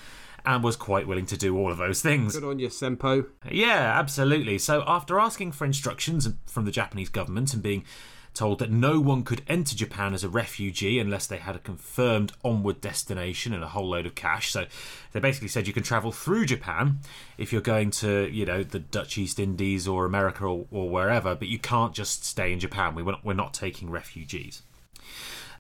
[0.45, 2.35] and was quite willing to do all of those things.
[2.35, 3.27] Good on you, Sempo.
[3.49, 4.59] Yeah, absolutely.
[4.59, 7.85] So, after asking for instructions from the Japanese government and being
[8.35, 12.33] told that no one could enter Japan as a refugee unless they had a confirmed
[12.45, 14.53] onward destination and a whole load of cash.
[14.53, 14.67] So,
[15.13, 17.01] they basically said you can travel through Japan
[17.39, 21.35] if you're going to, you know, the Dutch East Indies or America or, or wherever,
[21.35, 22.95] but you can't just stay in Japan.
[22.95, 24.63] We, we're, not, we're not taking refugees.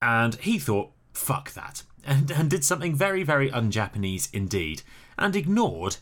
[0.00, 4.83] And he thought, fuck that, and, and did something very, very un Japanese indeed,
[5.18, 5.96] and ignored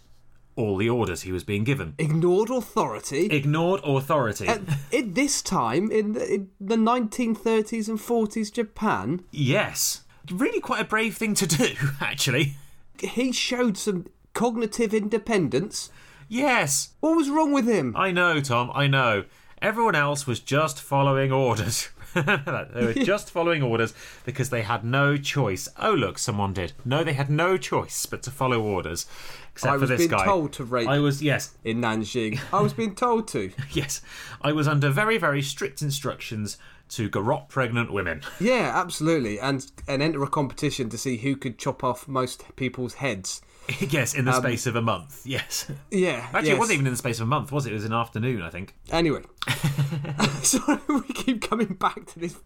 [0.58, 1.94] all the orders he was being given.
[1.98, 3.26] Ignored authority.
[3.26, 4.46] Ignored authority.
[4.48, 10.02] At, at this time, in the, in the 1930s and 40s Japan, yes.
[10.30, 12.56] Really quite a brave thing to do, actually.
[12.98, 15.90] he showed some cognitive independence.
[16.28, 16.90] Yes.
[17.00, 17.94] What was wrong with him?
[17.96, 19.24] I know, Tom, I know.
[19.62, 21.88] Everyone else was just following orders.
[22.74, 23.94] they were just following orders
[24.24, 25.68] because they had no choice.
[25.78, 26.72] Oh, look, someone did.
[26.84, 29.06] No, they had no choice but to follow orders.
[29.52, 30.24] Except I for was this being guy.
[30.24, 32.40] told to rape I was, yes, in Nanjing.
[32.52, 33.50] I was being told to.
[33.72, 34.00] yes.
[34.40, 36.58] I was under very, very strict instructions
[36.90, 38.22] to garrot pregnant women.
[38.40, 39.38] Yeah, absolutely.
[39.38, 43.42] And and enter a competition to see who could chop off most people's heads.
[43.90, 45.22] yes, in the um, space of a month.
[45.24, 45.70] Yes.
[45.90, 46.26] Yeah.
[46.32, 46.56] Actually, yes.
[46.56, 47.70] it wasn't even in the space of a month, was it?
[47.70, 48.74] It was an afternoon, I think.
[48.90, 49.22] Anyway,
[50.42, 52.36] sorry, we keep coming back to this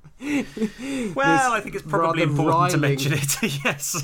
[1.15, 3.43] Well, I think it's probably important to mention it.
[3.65, 4.03] yes.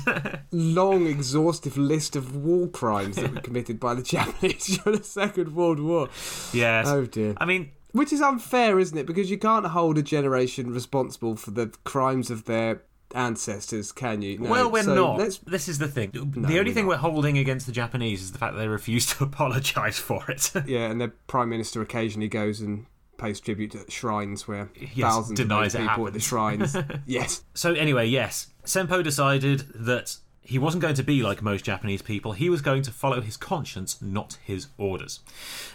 [0.51, 5.55] long, exhaustive list of war crimes that were committed by the Japanese during the Second
[5.55, 6.09] World War.
[6.53, 6.87] yes.
[6.87, 7.33] Oh dear.
[7.37, 9.05] I mean, Which is unfair, isn't it?
[9.07, 12.83] Because you can't hold a generation responsible for the crimes of their
[13.15, 14.37] ancestors, can you?
[14.39, 14.49] No.
[14.49, 15.17] well, we're So not.
[15.17, 16.11] let's- This is the thing.
[16.11, 16.89] the we're only thing not.
[16.91, 20.51] we're holding against the Japanese is the fact that they refuse to apologise for it.
[20.67, 22.85] Yeah, and their prime minister occasionally goes and
[23.17, 26.75] pays tribute to shrines where Yes, thousands denies of people at the shrines.
[27.05, 28.47] yes, so, anyway, yes.
[28.65, 32.31] Senpo decided that he wasn't going to be like most Japanese people.
[32.33, 35.19] He was going to follow his conscience, not his orders.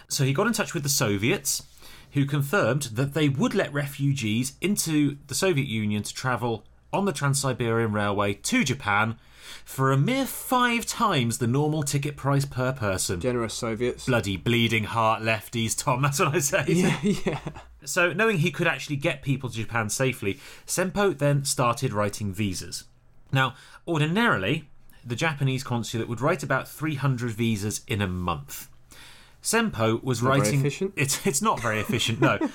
[0.07, 1.63] So, he got in touch with the Soviets,
[2.13, 6.63] who confirmed that they would let refugees into the Soviet Union to travel
[6.95, 9.17] on the Trans Siberian Railway to Japan
[9.63, 13.19] for a mere five times the normal ticket price per person.
[13.19, 14.05] generous Soviets.
[14.05, 16.63] Bloody bleeding heart lefties, Tom, that's what I say.
[16.67, 17.39] Yeah, yeah.
[17.83, 22.85] So, knowing he could actually get people to Japan safely, Senpo then started writing visas.
[23.31, 23.55] Now,
[23.87, 24.69] ordinarily,
[25.05, 28.69] the Japanese consulate would write about 300 visas in a month.
[29.43, 30.59] Senpo was very writing.
[30.61, 30.93] efficient.
[30.95, 32.39] It's it's not very efficient, no.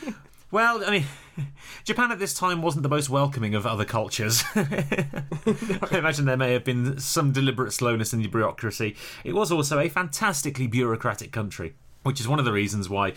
[0.50, 1.04] well, I mean,
[1.84, 4.42] Japan at this time wasn't the most welcoming of other cultures.
[4.56, 8.96] I imagine there may have been some deliberate slowness in the bureaucracy.
[9.24, 13.14] It was also a fantastically bureaucratic country, which is one of the reasons why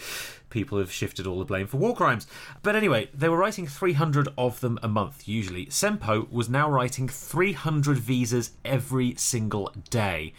[0.50, 2.28] people have shifted all the blame for war crimes.
[2.62, 5.65] But anyway, they were writing 300 of them a month, usually.
[5.67, 10.34] Sempo was now writing 300 visas every single day.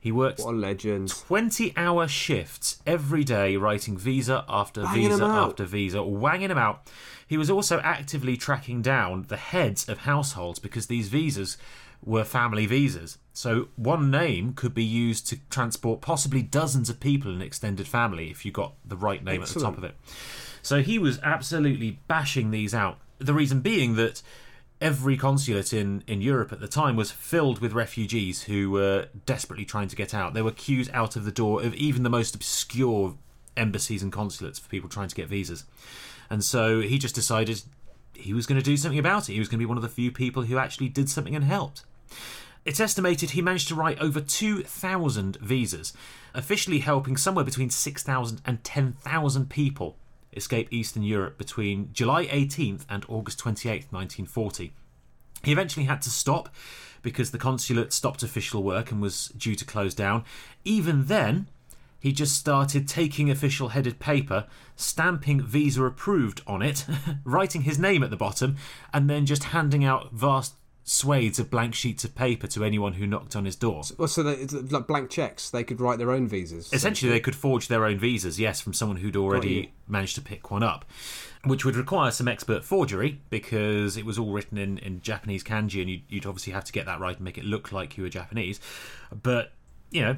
[0.00, 1.08] He worked What a legend.
[1.08, 6.88] 20 hour shifts every day writing visa after Banging visa after visa, wanging them out.
[7.26, 11.58] He was also actively tracking down the heads of households because these visas
[12.04, 13.18] were family visas.
[13.32, 17.88] So one name could be used to transport possibly dozens of people in an extended
[17.88, 19.94] family if you got the right name at the top of it.
[20.62, 22.98] So he was absolutely bashing these out.
[23.18, 24.22] The reason being that
[24.80, 29.64] every consulate in, in Europe at the time was filled with refugees who were desperately
[29.64, 30.34] trying to get out.
[30.34, 33.16] There were queues out of the door of even the most obscure
[33.56, 35.64] embassies and consulates for people trying to get visas.
[36.30, 37.62] And so he just decided
[38.14, 39.32] he was going to do something about it.
[39.32, 41.44] He was going to be one of the few people who actually did something and
[41.44, 41.84] helped.
[42.64, 45.92] It's estimated he managed to write over 2,000 visas,
[46.34, 49.96] officially helping somewhere between 6,000 and 10,000 people
[50.32, 54.72] escape Eastern Europe between July 18th and August 28th, 1940.
[55.44, 56.48] He eventually had to stop
[57.02, 60.24] because the consulate stopped official work and was due to close down.
[60.64, 61.48] Even then,
[62.00, 66.84] he just started taking official headed paper, stamping visa approved on it,
[67.24, 68.56] writing his name at the bottom,
[68.92, 70.54] and then just handing out vast
[70.88, 73.82] swathes of blank sheets of paper to anyone who knocked on his door.
[73.98, 75.50] Well, so they, like blank checks.
[75.50, 76.72] They could write their own visas.
[76.72, 80.50] Essentially, they could forge their own visas, yes, from someone who'd already managed to pick
[80.50, 80.86] one up,
[81.44, 85.82] which would require some expert forgery because it was all written in, in Japanese kanji,
[85.82, 88.02] and you'd, you'd obviously have to get that right and make it look like you
[88.02, 88.58] were Japanese.
[89.22, 89.52] But,
[89.90, 90.16] you know,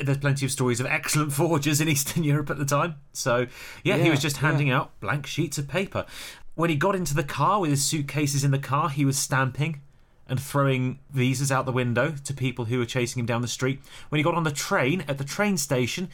[0.00, 2.94] there's plenty of stories of excellent forgers in Eastern Europe at the time.
[3.12, 3.48] So,
[3.82, 4.42] yeah, he was just yeah.
[4.42, 6.06] handing out blank sheets of paper.
[6.54, 9.82] When he got into the car with his suitcases in the car, he was stamping
[10.28, 13.80] and throwing visas out the window to people who were chasing him down the street.
[14.08, 16.08] When he got on the train at the train station,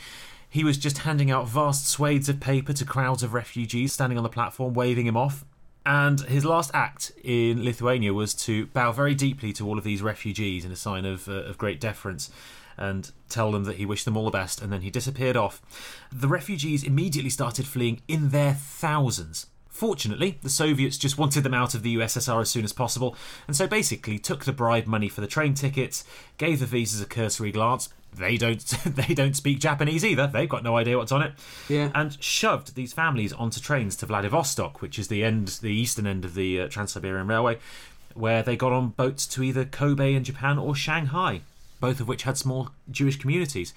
[0.48, 4.22] he was just handing out vast swathes of paper to crowds of refugees standing on
[4.22, 5.44] the platform, waving him off.
[5.84, 10.02] And his last act in Lithuania was to bow very deeply to all of these
[10.02, 12.30] refugees in a sign of, uh, of great deference
[12.76, 15.60] and tell them that he wished them all the best, and then he disappeared off.
[16.12, 19.46] The refugees immediately started fleeing in their thousands.
[19.72, 23.56] Fortunately, the Soviets just wanted them out of the USSR as soon as possible, and
[23.56, 26.04] so basically took the bribe money for the train tickets,
[26.36, 27.88] gave the visas a cursory glance.
[28.14, 30.26] They don't they don't speak Japanese either.
[30.26, 31.32] They've got no idea what's on it.
[31.70, 31.90] Yeah.
[31.94, 36.26] And shoved these families onto trains to Vladivostok, which is the end the eastern end
[36.26, 37.58] of the uh, Trans-Siberian Railway,
[38.12, 41.40] where they got on boats to either Kobe in Japan or Shanghai,
[41.80, 43.72] both of which had small Jewish communities.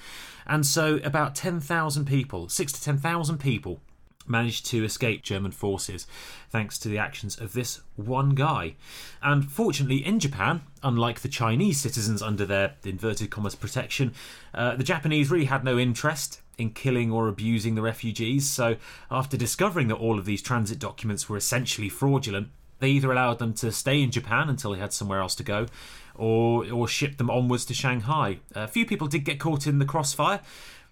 [0.46, 3.80] And so about 10,000 people, 6 to 10,000 people
[4.28, 6.08] managed to escape German forces
[6.50, 8.76] thanks to the actions of this one guy.
[9.22, 14.14] And fortunately, in Japan, unlike the Chinese citizens under their inverted commas protection,
[14.54, 18.50] uh, the Japanese really had no interest in killing or abusing the refugees.
[18.50, 18.78] So,
[19.12, 23.54] after discovering that all of these transit documents were essentially fraudulent, they either allowed them
[23.56, 25.68] to stay in Japan until they had somewhere else to go,
[26.14, 28.40] or or shipped them onwards to Shanghai.
[28.54, 30.42] A few people did get caught in the crossfire.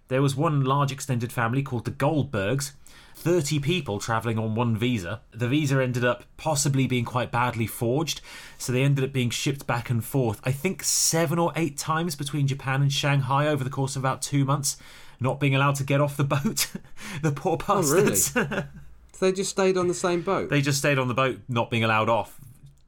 [0.08, 2.74] There was one large extended family called the Goldbergs.
[3.16, 5.22] 30 people travelling on one visa.
[5.32, 8.22] The visa ended up possibly being quite badly forged,
[8.58, 12.16] so they ended up being shipped back and forth, I think seven or eight times
[12.16, 14.78] between Japan and Shanghai over the course of about two months,
[15.20, 16.68] not being allowed to get off the boat.
[17.22, 18.34] the poor bastards.
[18.36, 18.64] Oh, really?
[19.16, 20.50] So they just stayed on the same boat.
[20.50, 22.42] They just stayed on the boat, not being allowed off,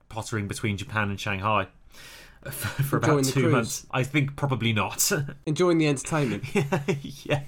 [0.09, 1.67] pottering between Japan and Shanghai
[2.43, 3.85] for, for about Enjoying two months.
[3.91, 5.11] I think probably not.
[5.45, 6.43] Enjoying the entertainment.
[6.55, 6.79] yeah.
[7.23, 7.41] yeah.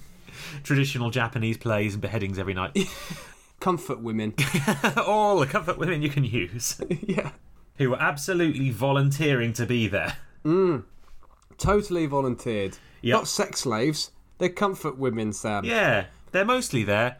[0.64, 2.78] Traditional Japanese plays and beheadings every night.
[3.60, 4.36] Comfort women.
[4.98, 7.32] All the comfort women you can use yeah.
[7.78, 10.18] who were absolutely volunteering to be there.
[10.46, 10.84] Mm.
[11.58, 12.78] Totally volunteered.
[13.02, 13.14] Yep.
[13.14, 14.12] Not sex slaves.
[14.38, 15.66] They're comfort women, Sam.
[15.66, 17.18] Yeah, they're mostly there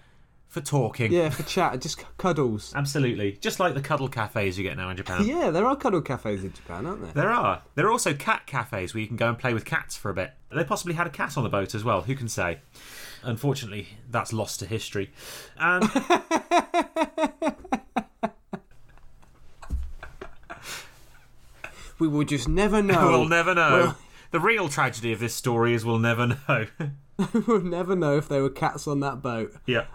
[0.48, 1.12] for talking.
[1.12, 2.74] Yeah, for chat, just cuddles.
[2.76, 3.34] Absolutely.
[3.34, 5.26] Just like the cuddle cafes you get now in Japan.
[5.26, 7.12] Yeah, there are cuddle cafes in Japan, aren't there?
[7.14, 7.62] There are.
[7.76, 10.14] There are also cat cafes where you can go and play with cats for a
[10.14, 10.34] bit.
[10.52, 12.02] They possibly had a cat on the boat as well.
[12.02, 12.60] Who can say?
[13.24, 15.12] Unfortunately, that's lost to history.
[15.60, 15.84] And
[22.00, 23.10] We will just never know.
[23.10, 23.72] we'll never know.
[23.72, 23.98] Well-
[24.32, 26.68] the real tragedy of this story is we'll never know.
[27.48, 29.54] we'll never know if there were cats on that boat.
[29.66, 29.86] yeah.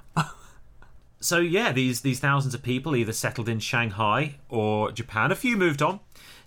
[1.20, 5.30] So yeah, these these thousands of people either settled in Shanghai or Japan.
[5.30, 6.00] A few moved on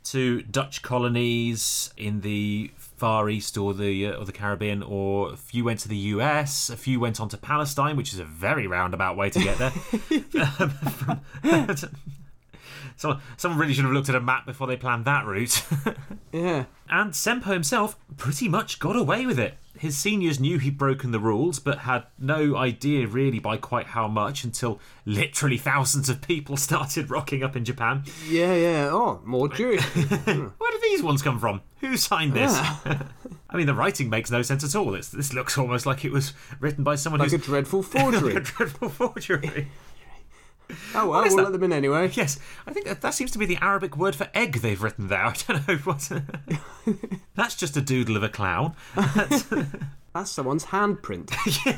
[0.05, 5.38] to Dutch colonies in the Far East or the uh, or the Caribbean, or a
[5.38, 6.69] few went to the US.
[6.69, 9.73] A few went on to Palestine, which is a very roundabout way to get there.
[12.95, 15.63] so someone really should have looked at a map before they planned that route.
[16.31, 16.65] Yeah.
[16.89, 19.53] And Sempo himself pretty much got away with it.
[19.79, 24.10] His seniors knew he'd broken the rules, but had no idea really by quite how
[24.10, 28.03] much until literally thousands of people started rocking up in Japan.
[28.27, 28.89] Yeah, yeah.
[28.91, 29.81] Oh, more Jewish.
[30.25, 31.62] Where did these ones come from?
[31.79, 32.51] Who signed this?
[32.53, 33.08] Ah.
[33.49, 34.93] I mean, the writing makes no sense at all.
[34.93, 38.36] It's, this looks almost like it was written by someone Like a dreadful forgery.
[38.36, 39.69] a dreadful forgery.
[40.95, 41.43] Oh well, we'll that?
[41.43, 42.10] let them in anyway.
[42.13, 45.08] yes, I think that, that seems to be the Arabic word for egg they've written
[45.08, 45.19] there.
[45.25, 46.12] I don't know what.
[47.36, 48.75] That's just a doodle of a clown.
[48.95, 51.29] That's someone's handprint.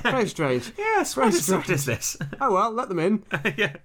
[0.04, 0.72] Very strange.
[0.78, 2.18] Yes, Very what is, what is this?
[2.40, 3.24] Oh well, let them in.
[3.58, 3.78] yeah.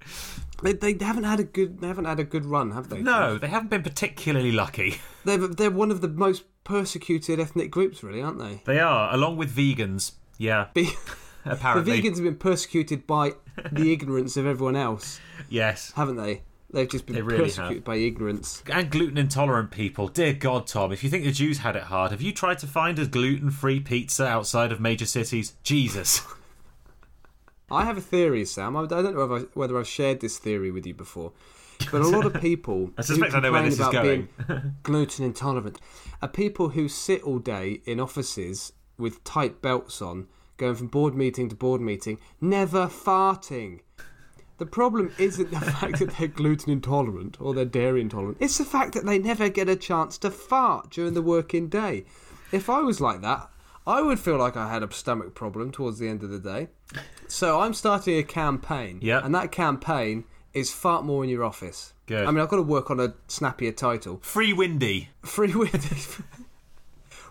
[0.62, 3.00] They, they haven't had a good they haven't had a good run, have they?
[3.00, 5.00] No, they haven't been particularly lucky.
[5.24, 8.62] They're they're one of the most persecuted ethnic groups, really, aren't they?
[8.64, 10.12] They are, along with vegans.
[10.38, 10.92] Yeah, Be-
[11.44, 13.32] the vegans have been persecuted by
[13.70, 15.92] the ignorance of everyone else, Yes.
[15.96, 16.42] haven't they?
[16.70, 17.84] They've just been They really persecuted have.
[17.84, 18.62] by ignorance.
[18.72, 20.08] And gluten intolerant people.
[20.08, 22.66] Dear God, Tom, if you think the Jews had it hard, have you tried to
[22.66, 25.54] find a gluten free pizza outside of major cities?
[25.62, 26.22] Jesus.
[27.70, 28.76] I have a theory, Sam.
[28.76, 31.32] I don't know whether, whether I've shared this theory with you before,
[31.90, 34.28] but a lot of people I suspect who I know where this is going.
[34.82, 35.78] gluten intolerant
[36.20, 40.26] are people who sit all day in offices with tight belts on,
[40.62, 43.80] going from board meeting to board meeting, never farting.
[44.58, 48.36] The problem isn't the fact that they're gluten intolerant or they're dairy intolerant.
[48.38, 52.04] It's the fact that they never get a chance to fart during the working day.
[52.52, 53.50] If I was like that,
[53.84, 56.68] I would feel like I had a stomach problem towards the end of the day.
[57.26, 59.00] So I'm starting a campaign.
[59.02, 59.20] Yeah.
[59.24, 61.92] And that campaign is fart more in your office.
[62.06, 62.24] Good.
[62.24, 64.20] I mean, I've got to work on a snappier title.
[64.22, 65.08] Free Windy.
[65.22, 66.02] Free Windy.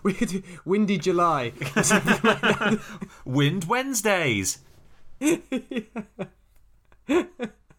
[0.02, 1.52] we could do Windy July.
[3.24, 4.58] Wind Wednesdays.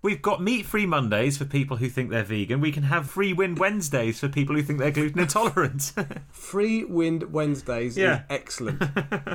[0.01, 2.59] We've got meat free Mondays for people who think they're vegan.
[2.59, 5.93] We can have free wind Wednesdays for people who think they're gluten intolerant.
[6.31, 8.15] Free Wind Wednesdays Yeah.
[8.15, 8.83] is excellent.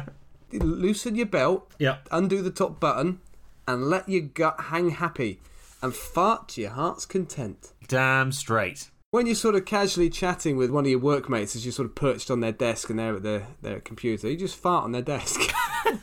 [0.53, 2.07] Loosen your belt, yep.
[2.11, 3.21] undo the top button,
[3.67, 5.41] and let your gut hang happy
[5.81, 7.73] and fart to your heart's content.
[7.87, 8.91] Damn straight.
[9.11, 11.95] When you're sort of casually chatting with one of your workmates as you're sort of
[11.95, 15.01] perched on their desk and they're at their, their computer, you just fart on their
[15.01, 15.41] desk.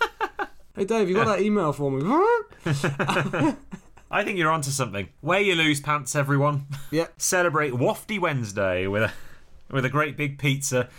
[0.76, 2.02] hey Dave, you got that email for me?
[4.10, 5.10] I think you're onto something.
[5.22, 6.66] Wear your loose pants, everyone.
[6.90, 7.06] yeah.
[7.18, 9.14] Celebrate Wafty Wednesday with a
[9.70, 10.90] with a great big pizza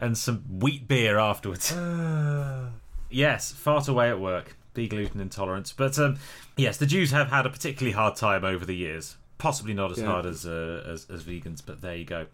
[0.00, 1.72] and some wheat beer afterwards.
[3.08, 4.56] yes, fart away at work.
[4.74, 5.74] Be gluten intolerant.
[5.76, 6.18] But um,
[6.56, 9.16] yes, the Jews have had a particularly hard time over the years.
[9.42, 10.06] Possibly not as Yeah.
[10.06, 12.26] hard as, uh, as as vegans, but there you go.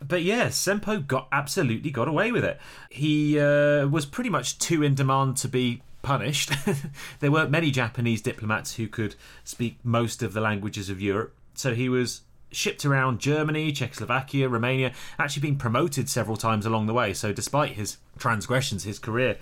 [0.00, 2.60] But yeah, Sempo got absolutely got away with it.
[2.88, 6.52] He uh, was pretty much too in demand to be punished.
[7.18, 11.74] there weren't many Japanese diplomats who could speak most of the languages of Europe, so
[11.74, 12.20] he was
[12.52, 17.12] shipped around Germany, Czechoslovakia, Romania, actually being promoted several times along the way.
[17.12, 19.36] So despite his transgressions, his career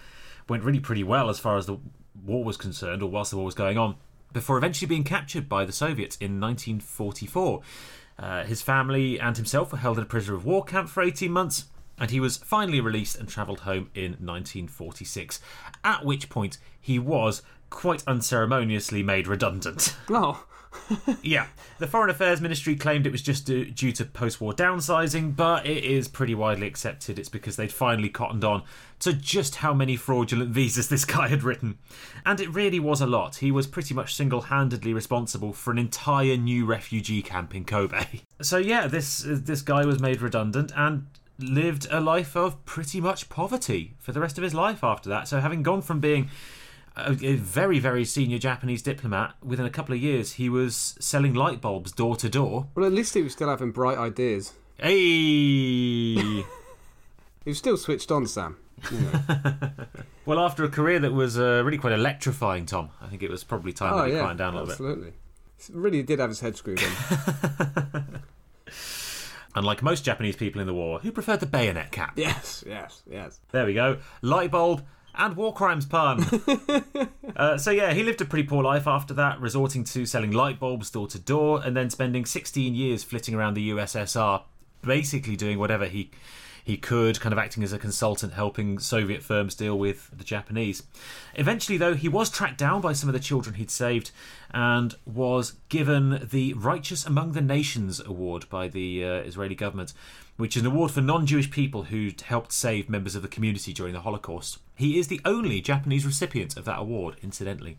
[0.49, 1.77] went really pretty well as far as the
[2.25, 3.97] war was concerned, or whilst the war was going on,
[4.33, 7.63] before eventually being captured by the Soviets in 1944.
[8.19, 11.31] Uh, his family and himself were held in a prisoner of war camp for 18
[11.31, 11.67] months,
[11.99, 15.41] and he was finally released and travelled home in 1946,
[15.83, 19.97] at which point he was quite unceremoniously made redundant.
[20.11, 20.45] Oh,
[21.23, 21.47] Yeah,
[21.79, 25.85] the Foreign Affairs Ministry claimed it was just due, to post war downsizing, but it
[25.85, 28.63] is pretty widely accepted it's because they'd finally cottoned on
[29.01, 31.79] to just how many fraudulent visas this guy had written.
[32.25, 33.37] And it really was a lot.
[33.37, 38.05] He was pretty much single handedly responsible for an entire new refugee camp in Kobe.
[38.43, 43.29] So, yeah, this, this guy was made redundant and lived a life of pretty much
[43.29, 45.29] poverty for the rest of his life after that.
[45.29, 46.31] So, having gone from being
[47.07, 49.35] a, a very, very senior Japanese diplomat.
[49.43, 52.69] Within a couple of years, he was selling light bulbs door to door.
[52.75, 54.53] well, at least he was still having bright ideas.
[54.79, 56.45] Hey!
[57.45, 58.59] He was still switched on, Sam.
[60.27, 63.45] well, after a career that was uh, really quite electrifying, Tom, I think it was
[63.45, 64.73] probably time Oh he yeah, down a little bit.
[64.73, 65.13] absolutely.
[65.73, 68.23] Really did have his head screwed on.
[69.55, 72.13] Unlike most Japanese people in the war, who preferred the bayonet cap.
[72.17, 73.41] yes, yes, yes.
[73.53, 73.99] There we go.
[74.23, 74.83] Light bulb
[75.15, 76.25] and war crimes pun.
[77.37, 80.59] uh, so yeah, he lived a pretty poor life after that, resorting to selling light
[80.59, 84.43] bulbs door to door, and then spending 16 years flitting around the USSR,
[84.83, 86.11] basically doing whatever he
[86.63, 90.83] he could, kind of acting as a consultant, helping Soviet firms deal with the Japanese.
[91.35, 94.11] Eventually, though, he was tracked down by some of the children he'd saved,
[94.53, 99.93] and was given the Righteous Among the Nations award by the uh, Israeli government,
[100.41, 103.93] which is an award for non-Jewish people who'd helped save members of the community during
[103.93, 104.59] the Holocaust.
[104.75, 107.79] He is the only Japanese recipient of that award, incidentally.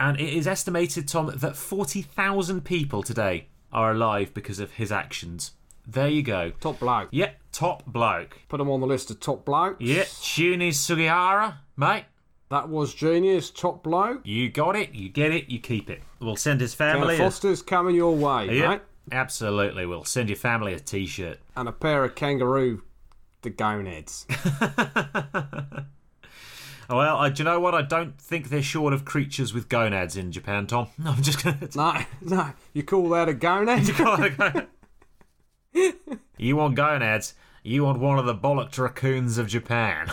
[0.00, 5.52] And it is estimated, Tom, that 40,000 people today are alive because of his actions.
[5.86, 6.50] There you go.
[6.60, 7.08] Top bloke.
[7.12, 8.38] Yeah, top bloke.
[8.48, 9.80] Put him on the list of top blokes.
[9.80, 12.04] Yeah, Chiune Sugihara, mate.
[12.50, 13.50] That was genius.
[13.50, 14.20] Top bloke.
[14.24, 16.02] You got it, you get it, you keep it.
[16.20, 17.14] We'll send his Now, family.
[17.16, 18.82] a- Foster's coming your way, Yeah, right?
[19.12, 19.86] Absolutely.
[19.86, 21.38] We'll send your family a t shirt.
[21.56, 22.82] And a pair of kangaroo
[23.42, 24.26] the gonads.
[26.88, 27.74] Well, I, do you know what?
[27.74, 30.88] I don't think they're short of creatures with gonads in Japan, Tom.
[30.98, 31.78] No, I'm just going to.
[31.78, 34.68] no, no, you call that a gonad?
[36.36, 37.34] you want gonads?
[37.62, 40.12] You want one of the bollocked raccoons of Japan.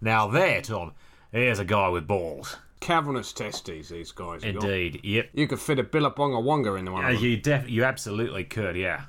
[0.00, 0.92] Now there, Tom.
[1.30, 2.56] Here's a guy with balls.
[2.80, 4.42] Cavernous testes, these guys.
[4.44, 4.64] have got.
[4.64, 5.00] Indeed.
[5.04, 5.30] Yep.
[5.34, 7.24] You could fit a billabonga wonga into one Uh, of them.
[7.24, 9.04] you def- you absolutely could, yeah.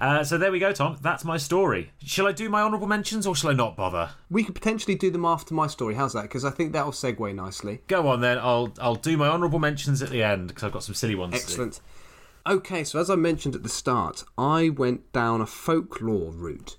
[0.00, 0.98] Uh, so there we go, Tom.
[1.00, 1.90] That's my story.
[2.04, 4.10] Shall I do my honourable mentions or shall I not bother?
[4.28, 5.94] We could potentially do them after my story.
[5.94, 6.22] How's that?
[6.22, 7.80] Because I think that'll segue nicely.
[7.86, 8.38] Go on then.
[8.38, 11.34] I'll I'll do my honourable mentions at the end because I've got some silly ones.
[11.34, 11.80] Excellent.
[12.46, 16.76] Okay, so as I mentioned at the start, I went down a folklore route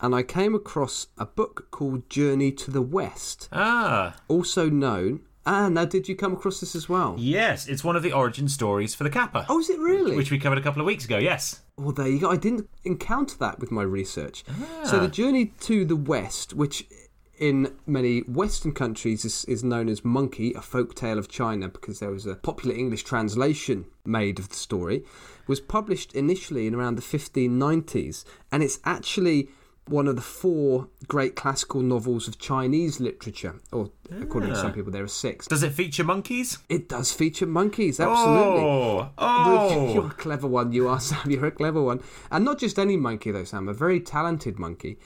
[0.00, 5.20] and I came across a book called Journey to the West, Ah, also known.
[5.46, 7.16] Ah, now did you come across this as well?
[7.18, 7.66] yes.
[7.68, 10.16] It's one of the origin stories for the Kappa, Oh, is it really?
[10.16, 11.18] which we covered a couple of weeks ago.
[11.18, 11.60] Yes.
[11.76, 12.30] Well, there you go.
[12.30, 14.44] I didn't encounter that with my research.
[14.48, 14.84] Ah.
[14.84, 16.86] So, the journey to the West, which
[17.36, 21.98] in many Western countries is, is known as Monkey, a folk tale of China, because
[21.98, 25.04] there was a popular English translation made of the story,
[25.48, 28.24] was published initially in around the 1590s.
[28.52, 29.48] And it's actually
[29.86, 34.90] one of the four great classical novels of Chinese literature, or according to some people,
[34.90, 35.46] there are six.
[35.46, 36.58] Does it feature monkeys?
[36.68, 38.62] It does feature monkeys, absolutely.
[38.62, 39.92] Oh, oh.
[39.92, 40.06] You're oh.
[40.06, 41.30] a clever one, you are, Sam.
[41.30, 42.02] You're a clever one.
[42.30, 44.98] And not just any monkey, though, Sam, a very talented monkey.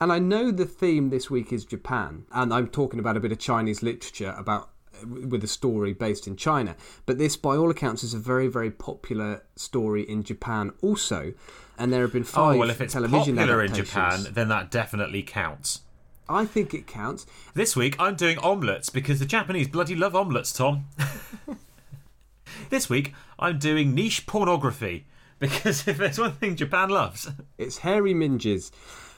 [0.00, 3.32] And I know the theme this week is Japan, and I'm talking about a bit
[3.32, 4.70] of Chinese literature about
[5.04, 6.76] with a story based in China.
[7.06, 11.34] But this, by all accounts, is a very, very popular story in Japan also.
[11.82, 13.74] And there have been Oh five well, if it's television popular in.
[13.74, 15.80] Japan, then that definitely counts.
[16.28, 17.26] I think it counts.
[17.54, 20.84] This week I'm doing omelettes because the Japanese bloody love omelettes, Tom.
[22.70, 25.06] this week I'm doing niche pornography
[25.40, 27.28] because if there's one thing Japan loves,
[27.58, 28.70] It's hairy minges.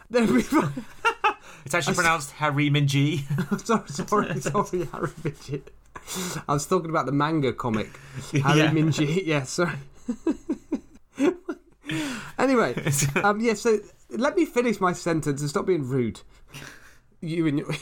[0.08, 0.84] There have been-
[1.66, 3.24] it's actually pronounced hariminji.
[3.66, 5.62] sorry, sorry, sorry, Harry Minji.
[6.48, 7.90] I was talking about the manga comic,
[8.32, 8.70] Harry Yeah.
[8.70, 9.26] Minji.
[9.26, 9.76] Yeah, sorry.
[12.38, 12.74] Anyway,
[13.24, 13.54] um, yeah.
[13.54, 13.78] So
[14.10, 16.20] let me finish my sentence and stop being rude.
[17.20, 17.68] You and your.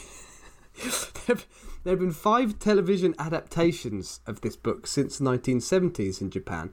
[1.27, 6.71] there have been five television adaptations of this book since the 1970s in Japan.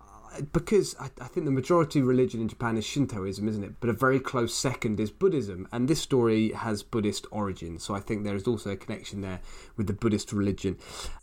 [0.00, 3.74] Uh, Because I, I think the majority religion in Japan is Shintoism, isn't it?
[3.80, 7.82] But a very close second is Buddhism, and this story has Buddhist origins.
[7.82, 9.40] So I think there is also a connection there
[9.76, 10.78] with the Buddhist religion.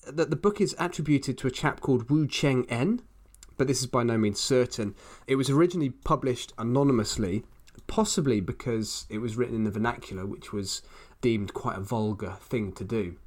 [0.08, 3.02] That the book is attributed to a chap called Wu Cheng En,
[3.62, 4.96] but this is by no means certain.
[5.28, 7.44] It was originally published anonymously,
[7.86, 10.82] possibly because it was written in the vernacular, which was
[11.22, 13.18] deemed quite a vulgar thing to do.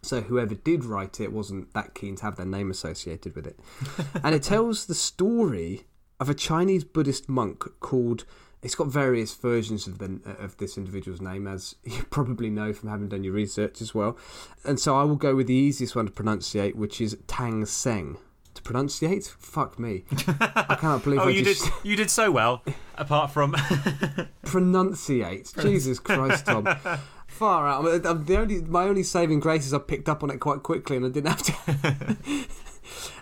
[0.00, 3.58] So whoever did write it wasn't that keen to have their name associated with it.
[4.22, 5.86] and it tells the story
[6.20, 8.24] of a Chinese Buddhist monk called.
[8.62, 12.90] It's got various versions of the of this individual's name, as you probably know from
[12.90, 14.16] having done your research as well.
[14.64, 18.18] And so I will go with the easiest one to pronunciate, which is Tang Seng.
[18.64, 19.28] Pronunciate?
[19.38, 20.04] Fuck me.
[20.40, 22.62] I cannot believe Oh, I you did you did so well.
[22.96, 23.52] Apart from
[24.44, 25.60] pronunciate.
[25.62, 26.66] Jesus Christ, Tom.
[27.26, 27.84] Far out.
[27.86, 30.62] I'm, I'm the only my only saving grace is I picked up on it quite
[30.62, 32.46] quickly and I didn't have to.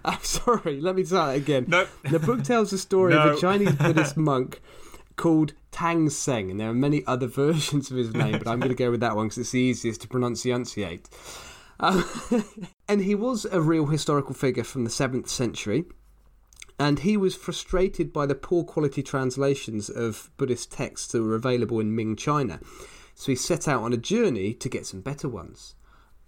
[0.05, 0.81] I'm sorry.
[0.81, 1.65] Let me try that again.
[1.69, 1.89] Nope.
[2.11, 4.61] The book tells the story of a Chinese Buddhist monk
[5.17, 8.71] called Tang Seng, and there are many other versions of his name, but I'm going
[8.71, 11.07] to go with that one because it's the easiest to pronunciate.
[11.83, 12.05] Um,
[12.89, 15.85] and he was a real historical figure from the seventh century
[16.79, 21.79] and he was frustrated by the poor quality translations of Buddhist texts that were available
[21.79, 22.61] in Ming China.
[23.15, 25.77] So he set out on a journey to get some better ones,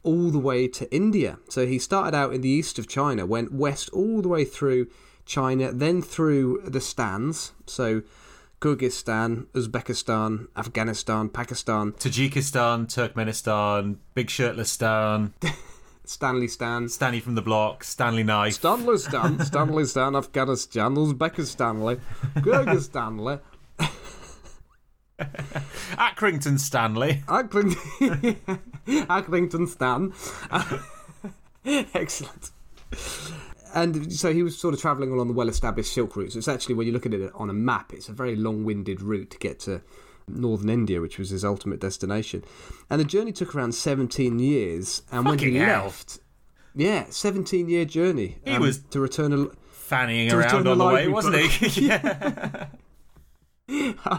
[0.02, 1.38] all the way to India.
[1.48, 4.86] So he started out in the east of China, went west all the way through
[5.24, 8.02] China, then through the stands, so
[8.64, 15.34] Kyrgyzstan, Uzbekistan, Afghanistan, Pakistan, Tajikistan, Turkmenistan, Big Shirtless Stan,
[16.06, 18.54] Stanley Stan, Stanley from the Block, Stanley Knife.
[18.54, 22.00] Stanley Stan, Stanley Stan, Afghanistan, Uzbekistan,
[22.36, 23.40] Kyrgyzstan,
[25.98, 27.22] Accrington Stanley.
[27.28, 28.36] Accrington,
[29.10, 30.14] Accrington Stan.
[31.92, 32.50] Excellent.
[33.74, 36.36] And so he was sort of travelling along the well-established Silk routes.
[36.36, 39.30] It's actually, when you look at it on a map, it's a very long-winded route
[39.32, 39.82] to get to
[40.28, 42.44] northern India, which was his ultimate destination.
[42.88, 45.02] And the journey took around 17 years.
[45.10, 45.84] And when he hell.
[45.84, 46.20] left,
[46.74, 48.38] yeah, 17-year journey.
[48.46, 49.32] um, He was- to return.
[49.32, 49.46] A,
[49.88, 51.50] Fannying To around on the way, wasn't book.
[51.50, 51.88] he?
[51.88, 52.66] yeah.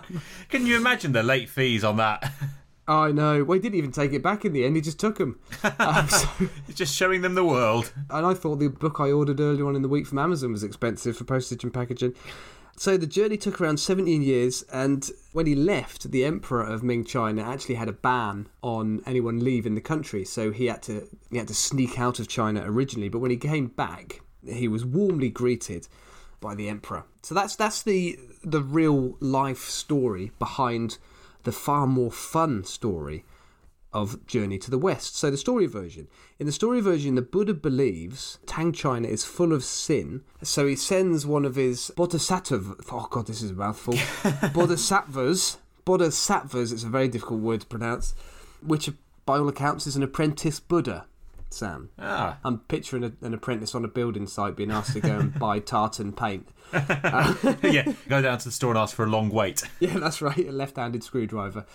[0.49, 2.31] Can you imagine the late fees on that?
[2.87, 3.43] I know.
[3.43, 4.75] Well, he didn't even take it back in the end.
[4.75, 5.39] He just took them.
[5.79, 6.27] Um, so,
[6.67, 7.91] It's just showing them the world.
[8.09, 10.63] and I thought the book I ordered earlier on in the week from Amazon was
[10.63, 12.13] expensive for postage and packaging.
[12.77, 17.05] So the journey took around 17 years, and when he left, the emperor of Ming
[17.05, 20.25] China actually had a ban on anyone leaving the country.
[20.25, 23.07] So he had to he had to sneak out of China originally.
[23.09, 25.87] But when he came back, he was warmly greeted
[26.41, 27.05] by the emperor.
[27.23, 30.97] So that's that's the the real life story behind
[31.45, 33.23] the far more fun story
[33.93, 35.15] of Journey to the West.
[35.15, 36.09] So the story version.
[36.37, 40.75] In the story version, the Buddha believes Tang China is full of sin, so he
[40.75, 42.85] sends one of his bodhisattvas.
[42.91, 43.95] Oh god, this is a mouthful.
[44.53, 45.57] bodhisattvas.
[45.85, 46.73] Bodhisattvas.
[46.73, 48.13] It's a very difficult word to pronounce.
[48.61, 48.89] Which,
[49.25, 51.05] by all accounts, is an apprentice Buddha.
[51.49, 51.89] Sam.
[51.99, 52.37] Ah.
[52.43, 55.59] I'm picturing a, an apprentice on a building site being asked to go and buy
[55.59, 56.47] tartan paint.
[56.73, 59.63] yeah, go down to the store and ask for a long wait.
[59.79, 61.65] Yeah, that's right, a left-handed screwdriver.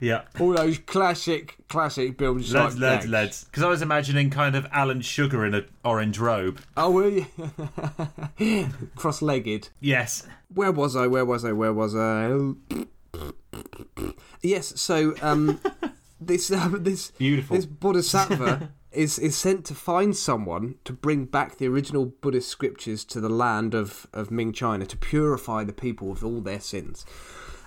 [0.00, 0.22] Yeah.
[0.40, 3.08] All those classic, classic building site Lads, lads, gags.
[3.10, 3.44] lads.
[3.44, 6.60] Because I was imagining kind of Alan Sugar in an orange robe.
[6.76, 8.68] Oh, were you?
[8.96, 9.68] Cross-legged.
[9.80, 10.26] Yes.
[10.52, 11.06] Where was I?
[11.06, 11.52] Where was I?
[11.52, 12.36] Where was I?
[14.42, 14.80] Yes.
[14.80, 15.60] So um,
[16.20, 17.56] this uh, this Beautiful.
[17.56, 23.04] this bodhisattva is is sent to find someone to bring back the original Buddhist scriptures
[23.06, 27.04] to the land of of Ming China to purify the people of all their sins.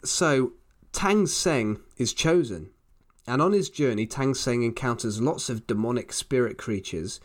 [0.03, 0.53] So
[0.91, 2.69] Tang Seng is chosen,
[3.26, 7.19] and on his journey, Tang Seng encounters lots of demonic spirit creatures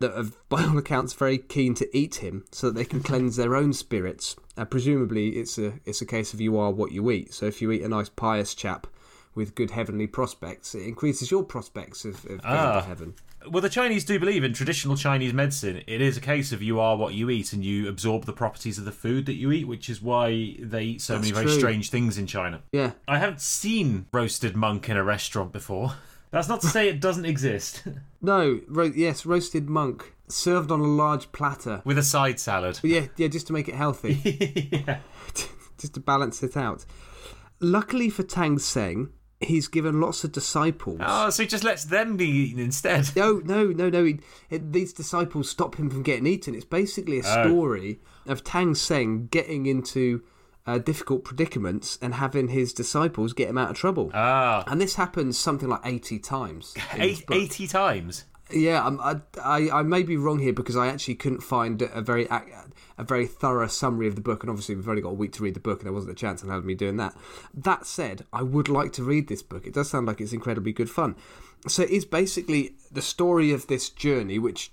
[0.00, 3.36] that are, by all accounts, very keen to eat him, so that they can cleanse
[3.36, 4.36] their own spirits.
[4.56, 7.32] Uh, presumably, it's a it's a case of you are what you eat.
[7.32, 8.86] So if you eat a nice pious chap
[9.34, 12.80] with good heavenly prospects, it increases your prospects of, of going Ah.
[12.80, 13.14] to heaven.
[13.48, 15.82] Well, the Chinese do believe in traditional Chinese medicine.
[15.86, 18.76] It is a case of you are what you eat, and you absorb the properties
[18.78, 21.46] of the food that you eat, which is why they eat so That's many very
[21.46, 21.58] true.
[21.58, 22.62] strange things in China.
[22.72, 25.94] Yeah, I haven't seen roasted monk in a restaurant before.
[26.30, 27.82] That's not to say it doesn't exist.
[28.20, 31.82] no, ro- yes, roasted monk served on a large platter.
[31.84, 32.78] With a side salad.
[32.80, 34.20] But yeah, yeah, just to make it healthy.
[34.86, 34.98] yeah.
[35.78, 36.84] just to balance it out.
[37.58, 39.08] Luckily for Tang Seng,
[39.40, 41.00] he's given lots of disciples.
[41.04, 43.10] Oh, so he just lets them be eaten instead.
[43.16, 44.04] No, no, no, no.
[44.04, 44.20] He,
[44.50, 46.54] it, these disciples stop him from getting eaten.
[46.54, 47.46] It's basically a Oh.
[47.48, 50.22] story of Tang Seng getting into
[50.66, 54.10] uh, difficult predicaments and having his disciples get him out of trouble.
[54.14, 54.62] Ah.
[54.66, 56.74] and this happens something like 80 times.
[56.94, 58.24] Eight, 80 times.
[58.52, 62.02] Yeah, um, I, I, I may be wrong here because I actually couldn't find a
[62.02, 62.52] very ac-
[63.00, 65.42] a very thorough summary of the book, and obviously we've only got a week to
[65.42, 67.16] read the book, and there wasn't a chance in having me doing that.
[67.54, 69.66] That said, I would like to read this book.
[69.66, 71.16] It does sound like it's incredibly good fun.
[71.66, 74.72] So it is basically the story of this journey, which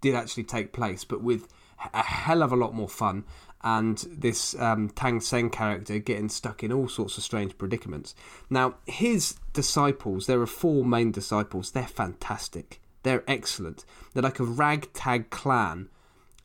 [0.00, 1.48] did actually take place, but with
[1.92, 3.24] a hell of a lot more fun.
[3.64, 8.14] And this um, Tang Seng character getting stuck in all sorts of strange predicaments.
[8.50, 12.80] Now, his disciples, there are four main disciples, they're fantastic.
[13.04, 13.84] They're excellent.
[14.12, 15.88] They're like a ragtag clan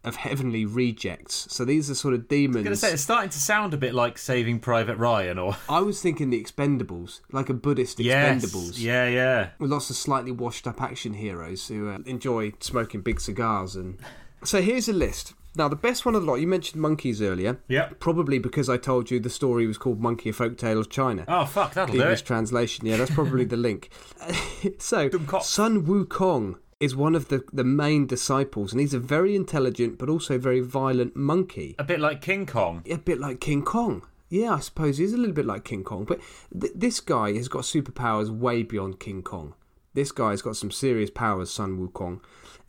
[0.07, 1.47] of heavenly rejects.
[1.49, 2.79] So these are sort of I'm going to demons.
[2.79, 5.55] say, it's starting to sound a bit like Saving Private Ryan or.
[5.69, 8.43] I was thinking the Expendables, like a Buddhist Yes.
[8.45, 8.79] Expendables.
[8.79, 9.49] Yeah, yeah.
[9.59, 13.97] with lots of slightly washed up action heroes who uh, enjoy smoking big cigars and
[14.43, 17.57] so here's a list now the best one of the lot you mentioned monkeys earlier
[17.67, 17.89] Yeah.
[17.99, 21.45] probably because i told you the story was called monkey a folktale of china Oh,
[21.45, 22.25] fuck, that'll the do english it.
[22.27, 23.89] translation yeah that's probably the link
[24.77, 25.09] so
[25.41, 30.09] sun wukong is one of the, the main disciples and he's a very intelligent but
[30.09, 32.83] also very violent monkey A bit like King Kong.
[32.89, 34.03] a bit like King Kong.
[34.29, 36.19] Yeah, I suppose he's a little bit like King Kong, but
[36.59, 39.53] th- this guy has got superpowers way beyond King Kong.
[39.93, 42.19] This guy's got some serious powers, Sun Wukong.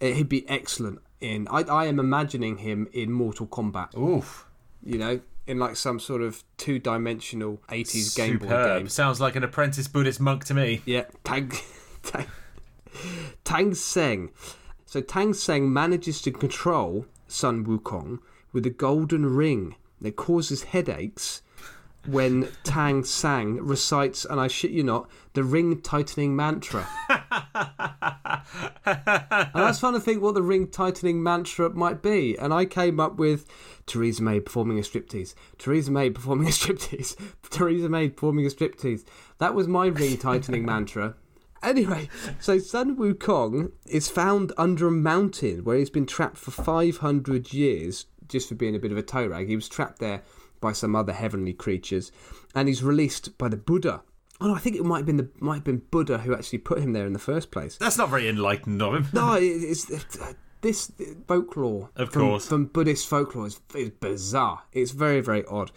[0.00, 1.48] Uh, he'd be excellent in.
[1.50, 3.96] I, I am imagining him in Mortal Kombat.
[3.98, 4.46] Oof.
[4.84, 8.78] You know, in like some sort of two-dimensional '80s Game Boy Superb.
[8.78, 8.88] game.
[8.88, 10.80] Sounds like an apprentice Buddhist monk to me.
[10.86, 11.50] Yeah, Tang,
[12.04, 12.26] Tang,
[13.44, 14.30] Tang Seng.
[14.86, 18.18] So Tang Seng manages to control Sun Wukong
[18.52, 21.42] with a golden ring that causes headaches
[22.06, 26.88] when Tang Seng recites, and I shit you not, the ring tightening mantra.
[27.08, 27.20] and
[28.86, 32.98] I was trying to think what the ring tightening mantra might be, and I came
[32.98, 33.46] up with
[33.86, 37.16] Theresa May performing a striptease, Theresa May performing a striptease,
[37.50, 39.04] Theresa May performing a striptease.
[39.38, 41.14] That was my ring tightening mantra.
[41.62, 47.52] Anyway, so Sun Wukong is found under a mountain where he's been trapped for 500
[47.52, 49.48] years just for being a bit of a toe rag.
[49.48, 50.22] He was trapped there
[50.60, 52.12] by some other heavenly creatures,
[52.54, 54.02] and he's released by the Buddha.
[54.40, 56.58] Oh, no, I think it might have been the might have been Buddha who actually
[56.58, 57.76] put him there in the first place.
[57.76, 59.06] That's not very enlightened of him.
[59.12, 62.46] No, it- it's, it's uh, this uh, folklore, Of from, course.
[62.46, 64.62] from Buddhist folklore is, is bizarre.
[64.72, 65.72] It's very very odd.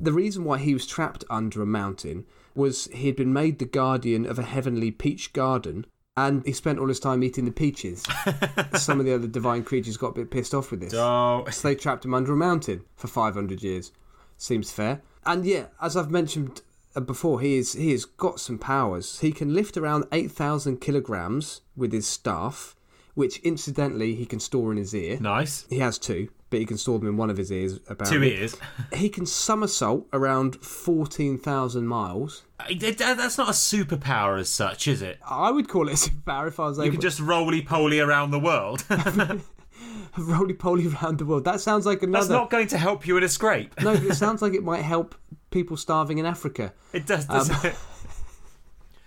[0.00, 2.24] The reason why he was trapped under a mountain
[2.54, 5.86] was he had been made the guardian of a heavenly peach garden,
[6.16, 8.04] and he spent all his time eating the peaches.
[8.74, 11.68] Some of the other divine creatures got a bit pissed off with this, Oh, so
[11.68, 13.92] they trapped him under a mountain for 500 years.
[14.36, 15.02] Seems fair.
[15.24, 16.62] And yeah, as I've mentioned
[17.06, 19.20] before, he is he has got some powers.
[19.20, 22.74] He can lift around eight thousand kilograms with his staff,
[23.14, 25.18] which incidentally he can store in his ear.
[25.20, 25.66] Nice.
[25.68, 27.78] He has two, but he can store them in one of his ears.
[27.78, 28.56] Two Apparently, ears.
[28.92, 32.42] he can somersault around fourteen thousand miles.
[32.68, 35.18] It- it- That's not a superpower as such, is it?
[35.28, 37.62] I would call it a superpower if I was like You able can just roly
[37.62, 38.84] poly around the world.
[40.18, 41.44] roly poly around the world.
[41.44, 42.26] That sounds like another.
[42.26, 43.80] That's not going to help you in a scrape.
[43.80, 45.14] No, but it sounds like it might help
[45.50, 46.72] people starving in Africa.
[46.92, 47.28] It does.
[47.30, 47.48] Um,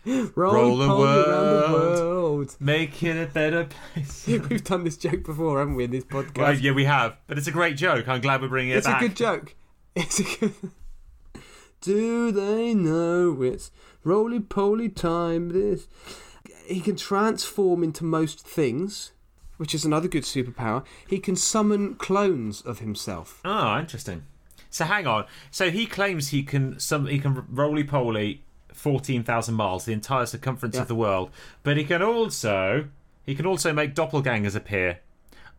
[0.06, 0.32] doesn't it?
[0.36, 2.56] Roly Roll the around the world.
[2.60, 4.28] making a better place.
[4.49, 6.38] We've done this joke before, haven't we, in this podcast?
[6.38, 8.08] Well, yeah, we have, but it's a great joke.
[8.08, 9.01] I'm glad we're bringing it it's back.
[9.01, 9.56] a good joke.
[9.95, 10.54] It's a good.
[11.82, 13.70] Do they know it's
[14.04, 15.49] roly poly time?
[15.49, 15.88] This.
[16.66, 19.12] He can transform into most things,
[19.58, 20.84] which is another good superpower.
[21.08, 23.39] He can summon clones of himself.
[23.45, 24.24] Oh, interesting.
[24.72, 25.26] So hang on.
[25.51, 28.43] So he claims he can some he can roly poly
[28.84, 30.81] fourteen thousand miles, the entire circumference Yeah.
[30.81, 31.31] of the world,
[31.63, 32.86] but he can also
[33.25, 34.99] he can also make doppelgangers appear.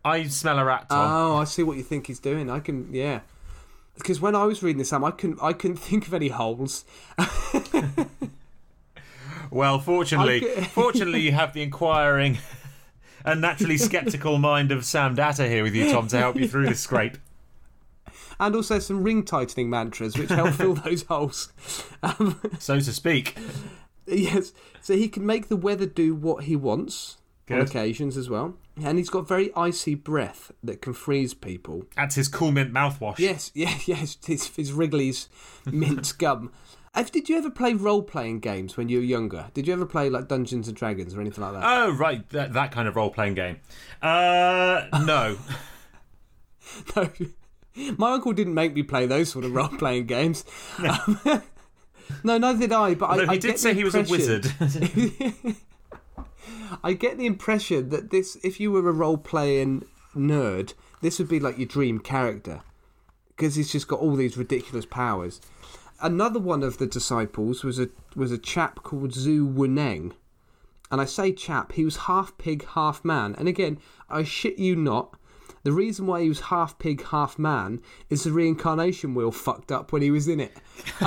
[0.03, 1.11] I smell a rat, Tom.
[1.11, 2.47] Oh, I see what you think he's doing.
[2.49, 3.21] I can, yeah.
[3.97, 6.85] Because when I was reading this, Sam, I couldn't, I couldn't think of any holes.
[9.51, 12.37] well, fortunately, I c- fortunately, you have the inquiring
[13.23, 16.67] and naturally sceptical mind of Sam Data here with you, Tom, to help you through
[16.67, 17.17] this scrape.
[18.39, 21.51] And also some ring tightening mantras which help fill those holes.
[22.03, 23.37] Um, So to speak.
[24.07, 27.17] yes, so he can make the weather do what he wants
[27.49, 31.83] on occasions as well, and he's got very icy breath that can freeze people.
[31.95, 33.19] That's his cool mint mouthwash.
[33.19, 35.29] Yes, yes, yes, his, his Wrigley's
[35.65, 36.51] mint gum.
[37.11, 39.47] Did you ever play role playing games when you were younger?
[39.53, 41.63] Did you ever play like Dungeons and Dragons or anything like that?
[41.63, 43.59] Oh, right, that, that kind of role playing game.
[44.01, 45.37] Uh, no.
[46.95, 47.09] No,
[47.97, 50.45] my uncle didn't make me play those sort of role playing games.
[50.79, 51.21] Um,
[52.23, 52.95] no, neither did I.
[52.95, 54.51] But Although I, he I did say he was a wizard.
[56.83, 61.29] I get the impression that this, if you were a role playing nerd, this would
[61.29, 62.61] be like your dream character
[63.29, 65.41] because he's just got all these ridiculous powers.
[66.01, 70.13] Another one of the disciples was a was a chap called Zhu Wuneng,
[70.91, 73.35] and I say chap, he was half pig, half man.
[73.37, 75.15] And again, I shit you not.
[75.65, 79.91] The reason why he was half pig, half man is the reincarnation wheel fucked up
[79.91, 80.55] when he was in it.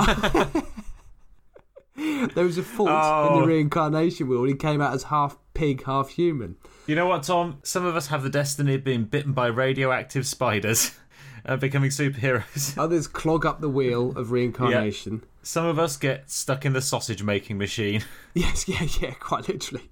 [2.35, 3.39] there was a fault in Oh.
[3.41, 6.57] the reincarnation wheel, he came out as half pig, half human.
[6.87, 7.59] you know what, Tom?
[7.63, 10.91] Some of us have the destiny of being bitten by radioactive spiders
[11.45, 12.77] and becoming superheroes.
[12.81, 15.23] Others clog up the wheel of reincarnation.
[15.41, 18.03] Some of us get stuck in the sausage making machine.
[18.33, 19.89] Yes, yeah, yeah, quite literally.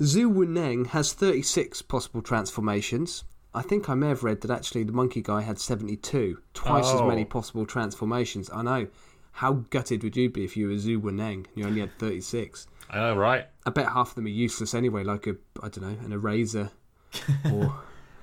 [0.00, 3.24] Zhu Wuneng has 36 possible transformations.
[3.54, 7.00] I think I may have read that actually the monkey guy had 72, twice as
[7.00, 7.08] Oh.
[7.08, 8.50] many possible transformations.
[8.52, 8.88] I know.
[9.32, 12.66] How gutted would you be if you were Zhu Wuneng and you only had 36?
[12.92, 13.46] Oh, right.
[13.64, 16.70] I bet half of them are useless anyway, like a, I don't know, an eraser.
[17.52, 17.74] or,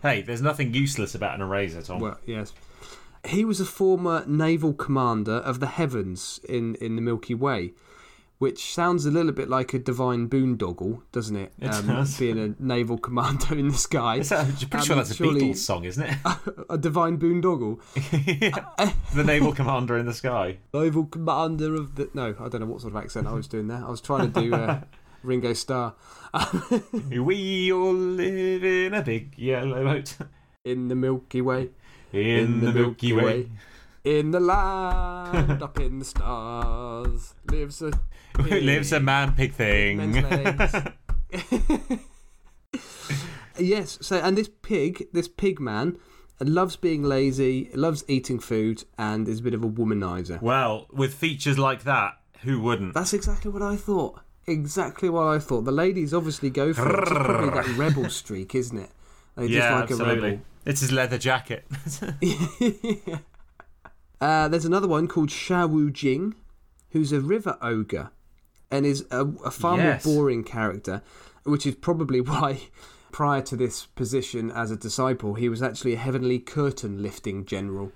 [0.01, 1.99] Hey, there's nothing useless about an eraser, Tom.
[1.99, 2.53] well, yes.
[3.25, 7.73] He was a former naval commander of the heavens in, in the Milky Way,
[8.37, 11.53] which sounds a little bit like a divine boondoggle, doesn't it?
[11.61, 12.19] Um, It does.
[12.19, 14.17] Being a naval commander in the sky.
[14.17, 16.17] Is that- I'm pretty Um, sure that's a Beatles song, isn't it?
[16.69, 17.79] a divine boondoggle.
[19.15, 20.57] the naval commander in the sky.
[20.73, 22.09] Naval commander of the.
[22.13, 23.83] No, I don't know what sort of accent I was doing there.
[23.85, 24.81] I was trying to do uh,
[25.23, 25.93] Ringo Starr.
[27.09, 30.17] We all live in a big yellow boat
[30.63, 31.69] In the Milky Way.
[32.11, 33.49] in, the, Milky Way.
[34.05, 37.91] In the land, up in the stars, lives a.
[38.39, 40.23] lives a man pig thing.
[43.57, 45.97] Yes, so, and this pig, this pig man,
[46.41, 50.41] loves being lazy, loves eating food, and is a bit of a womanizer.
[50.41, 52.93] well, with features like that, who wouldn't?
[52.93, 54.19] That's exactly what I thought.
[54.47, 55.61] Exactly what I thought.
[55.61, 56.99] The ladies obviously go for it.
[56.99, 58.89] It's probably that rebel streak, isn't it?
[59.35, 60.29] They just yeah, like a absolutely.
[60.31, 60.43] rebel.
[60.65, 61.65] It's his leather jacket.
[64.25, 66.33] Uh, there's another one called Sha Wu Jing,
[66.89, 68.09] who's a river ogre
[68.71, 70.03] and is a, a far Yes.
[70.03, 71.03] more boring character,
[71.43, 72.61] which is probably why,
[73.11, 77.91] prior to this position as a disciple, he was actually a heavenly curtain lifting general.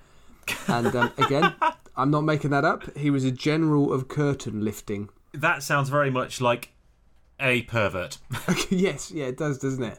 [0.68, 1.56] And um, again,
[1.98, 2.96] I'm not making that up.
[2.96, 5.10] He was a general of curtain lifting.
[5.34, 6.74] that sounds very much like
[7.40, 8.20] a pervert.
[8.70, 9.98] yes, yeah, it does, doesn't it?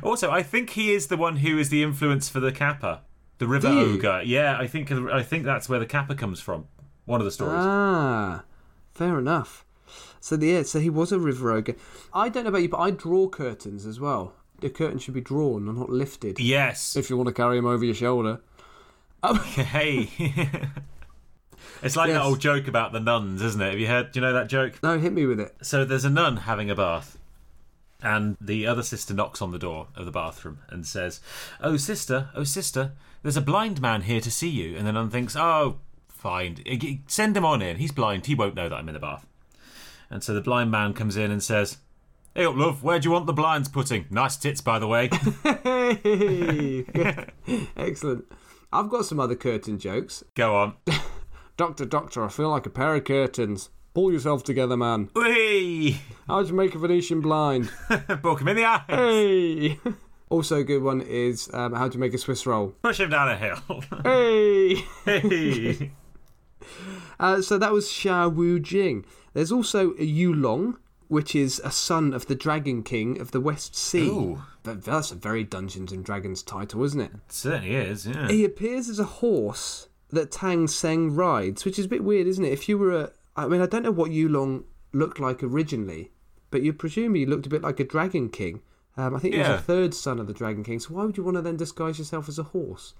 [0.00, 3.00] Also, I think he is the one who is the influence for the Kappa,
[3.42, 3.68] the River?
[3.68, 4.22] Ogre.
[4.24, 6.66] Yeah, I think I think that's where the Kappa comes from.
[7.04, 7.54] One of the stories.
[7.58, 8.44] Ah,
[8.94, 9.64] fair enough.
[10.20, 11.74] So the, yeah, so he was a river ogre.
[12.14, 14.34] I don't know about you, but I draw curtains as well.
[14.60, 16.38] The curtain should be drawn and not lifted.
[16.38, 16.94] yes.
[16.94, 18.40] If you want to carry him over your shoulder.
[19.24, 20.08] hey.
[21.82, 22.18] It's like Yes.
[22.18, 23.70] that old joke about the nuns, isn't it?
[23.70, 24.12] Have you heard?
[24.12, 24.80] Do you know that joke?
[24.82, 25.54] No, hit me with it.
[25.62, 27.18] So there's a nun having a bath,
[28.00, 31.20] and the other sister knocks on the door of the bathroom and says,
[31.60, 32.92] "Oh sister, oh sister,
[33.22, 36.58] there's a blind man here to see you." And the nun thinks, "Oh, fine,
[37.06, 37.76] send him on in.
[37.76, 38.26] He's blind.
[38.26, 39.26] He won't know that I'm in the bath."
[40.10, 41.78] And so the blind man comes in and says,
[42.34, 42.82] "Hey up, love.
[42.82, 44.06] Where do you want the blinds putting?
[44.10, 45.10] Nice tits, by the way."
[47.76, 48.24] Excellent.
[48.72, 50.24] I've got some other curtain jokes.
[50.34, 50.74] Go on.
[51.58, 53.68] Doctor, doctor, I feel like a pair of curtains.
[53.94, 55.10] Pull yourself together, man.
[56.26, 57.70] How'd you make a Venetian blind?
[58.22, 58.82] Book him in the eye.
[58.88, 59.78] Hey!
[60.32, 62.68] Also, a good one is um, how to make a Swiss roll.
[62.82, 63.84] Push him down a hill.
[64.02, 64.76] Hey!
[65.04, 65.90] hey.
[67.20, 69.04] Uh, so that was Sha Wu Jing.
[69.34, 70.76] There's also a Yulong,
[71.08, 74.08] which is a son of the Dragon King of the West Sea.
[74.08, 74.42] Ooh.
[74.64, 77.12] That's a very Dungeons and Dragons title, isn't it?
[77.28, 78.06] certainly is.
[78.06, 78.28] Yeah.
[78.28, 82.44] He appears as a horse that Tang Seng rides, which is a bit weird, isn't
[82.44, 82.52] it?
[82.52, 83.10] If you were a.
[83.36, 86.10] I mean, I don't know what Yulong looked like originally,
[86.50, 88.62] but you presume he looked a bit like a Dragon King.
[88.96, 89.52] Um, I think he Yeah.
[89.52, 91.56] was a third son of the Dragon King, so why would you want to then
[91.56, 92.94] disguise yourself as a horse?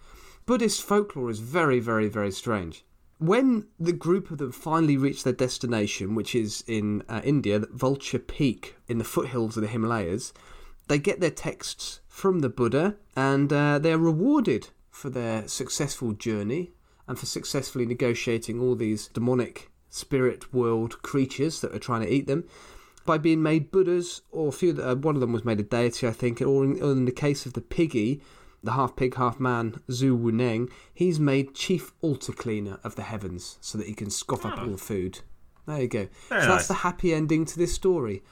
[0.46, 2.84] Buddhist folklore is very, very, very strange.
[3.18, 8.18] When the group of them finally reach their destination, which is in uh, India, Vulture
[8.18, 10.32] Peak in the foothills of the Himalayas,
[10.88, 16.72] they get their texts from the Buddha and uh, they're rewarded for their successful journey
[17.06, 22.26] and for successfully negotiating all these demonic spirit world creatures that are trying to eat
[22.26, 22.44] them
[23.04, 24.80] by being made Buddhas, or a few.
[24.80, 26.40] Uh, one of them was made a deity, I think.
[26.40, 28.22] Or in, or in the case of the piggy,
[28.62, 33.58] the half pig, half man, Zhu Wuneng, he's made chief altar cleaner of the heavens,
[33.60, 35.20] so that he can scoff up all the food.
[35.66, 36.08] There you go.
[36.28, 36.56] Very so nice.
[36.56, 38.22] that's the happy ending to this story,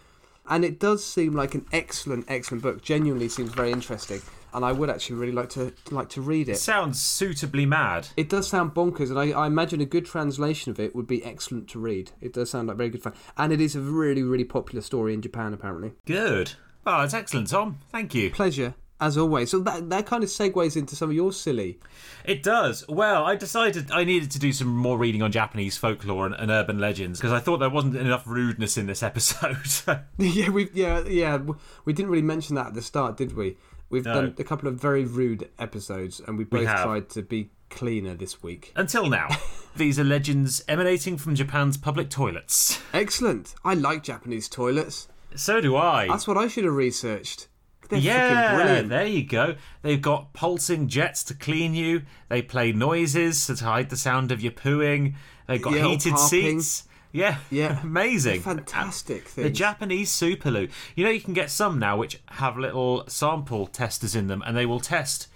[0.48, 2.82] and it does seem like an excellent, excellent book.
[2.82, 4.20] Genuinely seems very interesting,
[4.52, 6.58] and I would actually really like to like to read it.
[6.58, 8.08] Sounds suitably mad.
[8.16, 11.24] It does sound bonkers, and I, I imagine a good translation of it would be
[11.24, 12.12] excellent to read.
[12.20, 15.14] It does sound like very good fun, and it is a really, really popular story
[15.14, 15.92] in Japan, apparently.
[16.06, 16.52] Good.
[16.86, 17.78] Oh, that's excellent, Tom.
[17.92, 18.30] Thank you.
[18.30, 19.50] Pleasure, as always.
[19.50, 21.78] So that that kind of segues into some of your silly.
[22.24, 22.86] It does.
[22.88, 26.50] Well, I decided I needed to do some more reading on Japanese folklore and, and
[26.50, 29.58] urban legends because I thought there wasn't enough rudeness in this episode.
[30.18, 31.38] yeah, we yeah yeah
[31.84, 33.56] we didn't really mention that at the start, did we?
[33.90, 34.14] We've No.
[34.14, 36.84] done a couple of very rude episodes, and we both have.
[36.84, 38.72] tried to be cleaner this week.
[38.76, 39.28] Until now.
[39.76, 42.80] These are legends emanating from Japan's public toilets.
[42.92, 43.54] Excellent.
[43.64, 45.08] I like Japanese toilets.
[45.34, 46.08] So do I.
[46.08, 47.48] That's what I should have researched.
[47.88, 48.88] They're yeah, brilliant.
[48.88, 49.56] there you go.
[49.82, 52.02] They've got pulsing jets to clean you.
[52.28, 55.14] They play noises to hide the sound of your pooing.
[55.48, 56.84] They've got heated seats.
[57.12, 57.80] Yeah, Yeah.
[57.82, 58.40] amazing.
[58.40, 59.44] Fantastic thing.
[59.44, 59.50] The.
[59.50, 60.70] Japanese Superloo.
[60.94, 64.56] You know, you can get some now which have little sample testers in them, and
[64.56, 65.26] they will test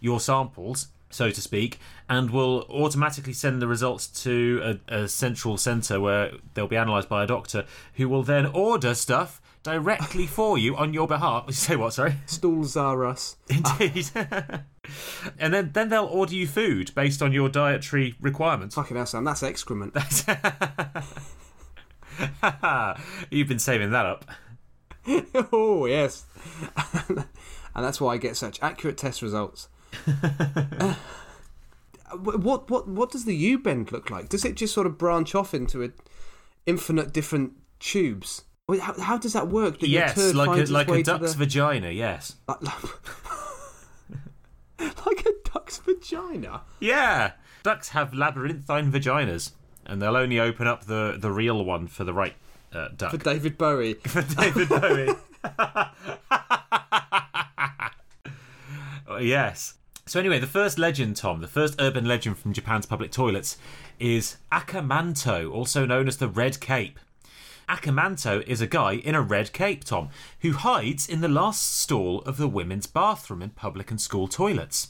[0.00, 5.56] your samples, so to speak, and will automatically send the results to a, a central
[5.56, 10.58] centre where they'll be analysed by a doctor, who will then order stuff directly for
[10.58, 11.44] you on your behalf.
[11.46, 11.94] You say what?
[11.94, 12.14] Sorry.
[12.26, 13.36] Stools are us.
[13.48, 14.10] Indeed.
[15.38, 18.74] and then, then they'll order you food based on your dietary requirements.
[18.74, 19.94] Fucking hell, Sam, that's excrement.
[19.94, 20.24] That's
[23.30, 24.24] You've been saving that up.
[25.52, 26.26] oh yes,
[27.74, 29.66] and that's why I get such accurate test results.
[32.12, 34.28] Uh, what what what does the U bend look like?
[34.28, 35.88] Does it just sort of branch off into a
[36.66, 38.44] infinite different tubes?
[38.68, 39.80] How, how does that work?
[39.80, 42.36] That yes, like a, like a duck's the- vagina, yes.
[42.48, 42.60] like
[44.78, 46.62] a duck's vagina.
[46.80, 47.32] Yeah.
[47.62, 49.52] Ducks have labyrinthine vaginas,
[49.84, 52.34] and they'll only open up the, the real one for the right
[52.72, 53.10] uh, duck.
[53.10, 53.94] For David Bowie.
[54.06, 55.08] For David Bowie.
[59.20, 59.74] Yes.
[60.06, 63.56] So anyway, the first legend, Tom, the first urban legend from Japan's public toilets
[64.00, 66.98] is Akamanto, also known as the Red Cape.
[67.68, 70.08] Akamanto is a guy in a red cape, Tom,
[70.40, 74.88] who hides in the last stall of the women's bathroom in public and school toilets.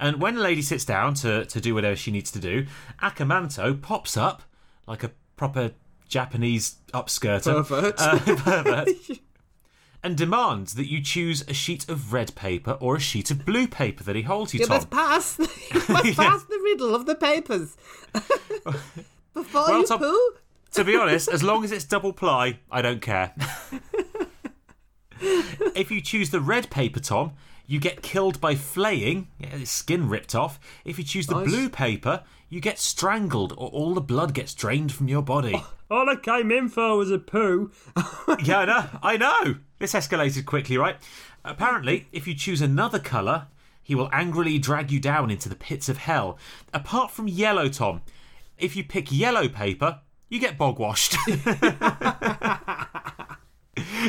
[0.00, 2.66] And when a lady sits down to, to do whatever she needs to do,
[3.02, 4.42] Akamanto pops up
[4.86, 5.72] like a proper
[6.08, 7.94] Japanese upskirter Pervert.
[7.98, 8.88] uh, pervert,
[10.02, 13.68] and demands that you choose a sheet of red paper or a sheet of blue
[13.68, 14.76] paper that he holds you, You Tom.
[14.76, 15.38] must pass.
[15.38, 15.46] You
[15.88, 17.76] must pass the riddle of the papers
[19.34, 20.30] before Well, you Tom- poo.
[20.72, 23.34] To be honest, as long as it's double ply, I don't care.
[25.20, 27.32] if you choose the red paper, Tom,
[27.66, 30.58] you get killed by flaying, yeah, his skin ripped off.
[30.84, 31.48] If you choose the Nice.
[31.48, 35.54] blue paper, you get strangled or all the blood gets drained from your body.
[35.54, 37.70] Oh, all I came in for was a poo.
[38.44, 38.84] yeah, I know.
[39.02, 39.54] I know.
[39.78, 40.96] This escalated quickly, right?
[41.44, 43.46] Apparently, if you choose another colour,
[43.82, 46.38] he will angrily drag you down into the pits of hell.
[46.74, 48.02] Apart from yellow, Tom,
[48.58, 50.00] If you pick yellow paper,
[50.32, 51.14] you get bog washed.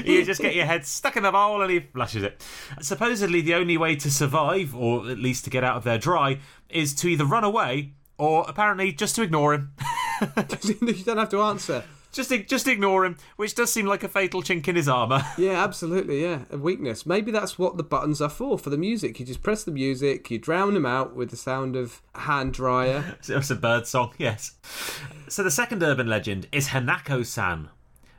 [0.06, 2.42] you just get your head stuck in the bowl and he flushes it.
[2.80, 6.40] Supposedly, the only way to survive, or at least to get out of there dry,
[6.70, 9.74] is to either run away or apparently just to ignore him.
[10.64, 11.84] you don't have to answer.
[12.14, 15.24] Just, just ignore him, which does seem like a fatal chink in his armour.
[15.38, 16.22] Yeah, absolutely.
[16.22, 17.06] Yeah, a weakness.
[17.06, 19.20] Maybe that's what the buttons are for for the music.
[19.20, 22.54] You just press the music, you drown them out with the sound of a hand
[22.54, 23.18] dryer.
[23.28, 24.54] It's a bird song, yes.
[25.28, 27.70] So the second urban legend is Hanako-san,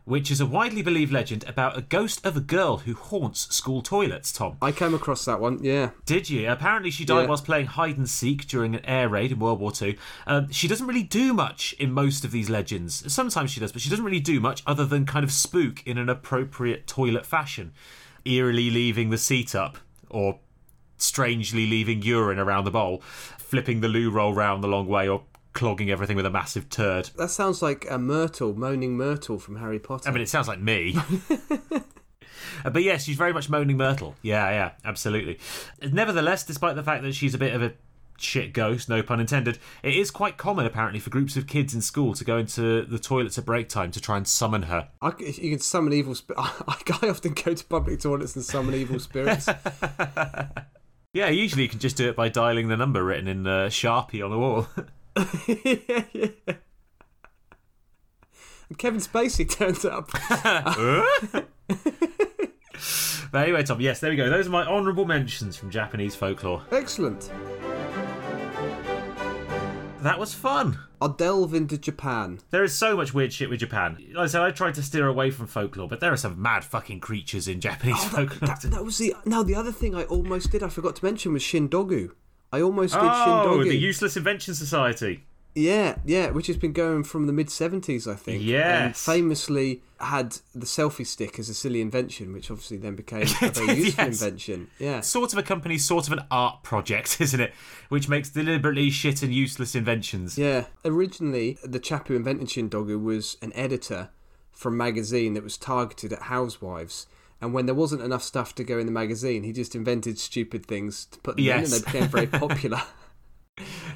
[0.05, 3.81] which is a widely believed legend about a ghost of a girl who haunts school
[3.81, 4.33] toilets.
[4.33, 5.59] Tom, I came across that one.
[5.63, 6.51] Yeah, did you?
[6.51, 7.29] Apparently, she died Yeah.
[7.29, 9.95] whilst playing hide and seek during an air raid in World War Two.
[10.27, 13.11] Um, she doesn't really do much in most of these legends.
[13.13, 15.97] Sometimes she does, but she doesn't really do much other than kind of spook in
[15.97, 17.73] an appropriate toilet fashion,
[18.25, 19.79] eerily leaving the seat up
[20.11, 20.39] or
[20.97, 23.01] strangely leaving urine around the bowl,
[23.39, 25.23] flipping the loo roll round the long way, or
[25.55, 27.11] clogging everything with a massive turd.
[27.17, 30.09] that sounds like a Myrtle, moaning Myrtle from Harry Potter.
[30.09, 30.97] I mean, it sounds like me.
[32.65, 34.15] Uh, But yes, she's very much moaning Myrtle.
[34.23, 35.39] Yeah, yeah, absolutely.
[35.83, 37.73] Nevertheless, despite the fact that she's a bit of a
[38.17, 41.81] shit ghost, no pun intended, it is quite common apparently for groups of kids in
[41.81, 44.89] school to go into the toilets at break time to try and summon her.
[45.03, 46.49] I, you can summon evil spirits.
[46.69, 49.49] I often go to public toilets and summon evil spirits.
[51.13, 54.25] Yeah, usually you can just do it by dialing the number written in uh, Sharpie
[54.25, 54.67] on the wall.
[55.17, 56.35] And
[58.79, 60.11] Kevin Spacey turns up.
[63.33, 64.29] but anyway, Tom, yes, there we go.
[64.29, 66.63] Those are my honourable mentions from Japanese folklore.
[66.73, 67.31] Excellent.
[70.05, 70.79] That was fun.
[71.01, 72.39] I'll delve into Japan.
[72.51, 73.97] There is so much weird shit with Japan.
[74.15, 76.63] Like I said, I tried to steer away from folklore, but there are some mad
[76.63, 78.49] fucking creatures in Japanese oh, folklore.
[78.49, 80.63] That, that was the now the other thing I almost did.
[80.63, 82.11] I forgot to mention was Chindogu.
[82.55, 83.65] I almost did oh, Chindogu.
[83.69, 85.25] the Useless Invention Society.
[85.57, 88.39] Yeah, yeah, which has been going from the mid 70s, I think.
[88.41, 89.05] And Yes.
[89.05, 93.75] famously had the selfie stick as a silly invention, which obviously then became a very
[93.75, 94.21] useful Yes.
[94.23, 94.69] invention.
[94.81, 95.01] Yeah.
[95.01, 97.53] Sort of a company, sort of an art project, isn't it?
[97.89, 100.37] Which makes deliberately shit and useless inventions.
[100.37, 100.65] Yeah.
[100.85, 104.11] Originally, the chap who invented Chindogu was an editor
[104.51, 107.07] from a magazine that was targeted at housewives.
[107.45, 110.65] And when there wasn't enough stuff to go in the magazine, he just invented stupid
[110.65, 112.81] things to put them in, and they became very popular.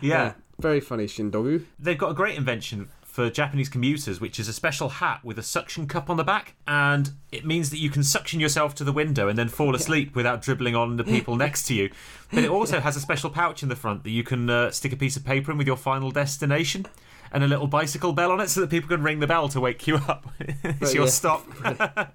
[0.02, 0.34] Yeah.
[0.60, 1.64] Very funny, Chindogu.
[1.78, 5.42] They've got a great invention for Japanese commuters, which is a special hat with a
[5.42, 8.92] suction cup on the back, and it means that you can suction yourself to the
[8.92, 11.90] window and then fall asleep without dribbling on the people next to you.
[12.30, 14.92] But it also has a special pouch in the front that you can uh, stick
[14.92, 16.84] a piece of paper in with your final destination.
[17.30, 19.60] And a little bicycle bell on it so that people can ring the bell to
[19.60, 20.32] wake you up.
[20.40, 21.10] it's your yeah.
[21.10, 21.46] stop.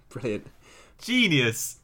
[0.10, 0.48] Brilliant.
[1.04, 1.80] Genius.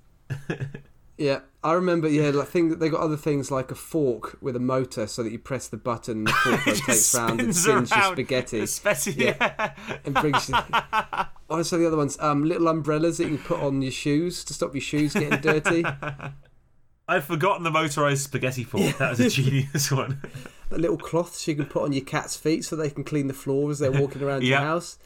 [1.20, 2.08] Yeah, I remember.
[2.08, 5.34] Yeah, like thing they got other things like a fork with a motor, so that
[5.34, 9.12] you press the button and the fork rotates round and spins your spaghetti Spaghetti.
[9.12, 9.36] Yeah.
[9.38, 9.98] Yeah.
[10.06, 10.48] and brings.
[10.48, 10.56] you...
[10.56, 12.18] What are some of the other ones?
[12.22, 15.42] Um, little umbrellas that you can put on your shoes to stop your shoes getting
[15.42, 15.84] dirty.
[17.10, 18.98] I've forgotten the motorised spaghetti fork.
[19.00, 20.22] That was a genius one.
[20.70, 23.34] The little cloths you can put on your cat's feet so they can clean the
[23.34, 25.00] floor as they're walking around your house.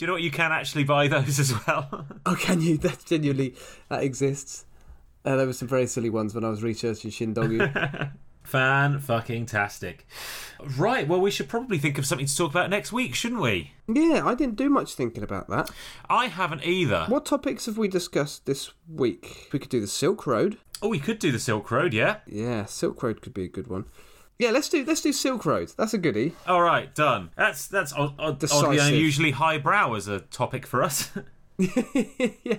[0.00, 0.22] Do you know what?
[0.22, 2.06] You can actually buy those as well.
[2.24, 2.78] Oh, can you?
[2.78, 3.54] That genuinely
[3.90, 4.64] that exists.
[5.26, 8.10] Uh, there were some very silly ones when I was researching Chindogu.
[8.42, 10.06] Fan fucking tastic.
[10.78, 13.72] Right, well, we should probably think of something to talk about next week, shouldn't we?
[13.88, 15.70] yeah, I didn't do much thinking about that.
[16.08, 17.04] I haven't either.
[17.08, 19.50] What topics have we discussed this week?
[19.52, 20.56] We could do the Silk Road.
[20.80, 22.20] Oh, we could do the Silk Road, yeah?
[22.26, 23.84] Yeah, Silk Road could be a good one.
[24.40, 25.70] Yeah, let's do let's do Silk Road.
[25.76, 26.32] That's a goodie.
[26.46, 27.28] All right, done.
[27.36, 31.10] That's that's odd, odd, oddly unusually highbrow as a topic for us.
[31.58, 32.56] yeah.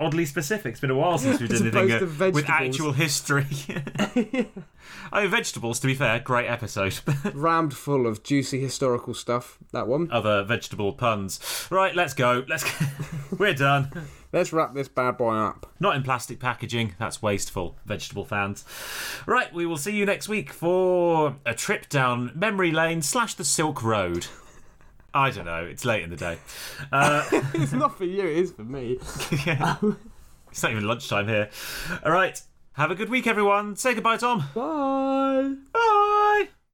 [0.00, 0.72] Oddly specific.
[0.72, 3.46] It's been a while since we As did anything uh, with actual history.
[5.12, 6.98] I mean, vegetables, to be fair, great episode.
[7.32, 9.58] Rammed full of juicy historical stuff.
[9.72, 10.10] That one.
[10.10, 11.68] Other vegetable puns.
[11.70, 12.44] Right, let's go.
[12.48, 12.64] Let's.
[13.38, 13.92] We're done.
[14.32, 15.72] Let's wrap this bad boy up.
[15.80, 16.94] Not in plastic packaging.
[16.98, 18.64] That's wasteful, vegetable fans.
[19.26, 23.44] Right, we will see you next week for a trip down memory lane slash the
[23.44, 24.26] Silk Road.
[25.12, 25.64] I don't know.
[25.64, 26.38] It's late in the day.
[26.92, 27.24] Uh,
[27.54, 28.98] it's not for you, it is for me.
[29.00, 31.50] it's not even lunchtime here.
[32.04, 32.40] All right.
[32.74, 33.74] Have a good week, everyone.
[33.74, 34.44] Say goodbye, Tom.
[34.54, 35.54] Bye.
[35.72, 36.48] Bye.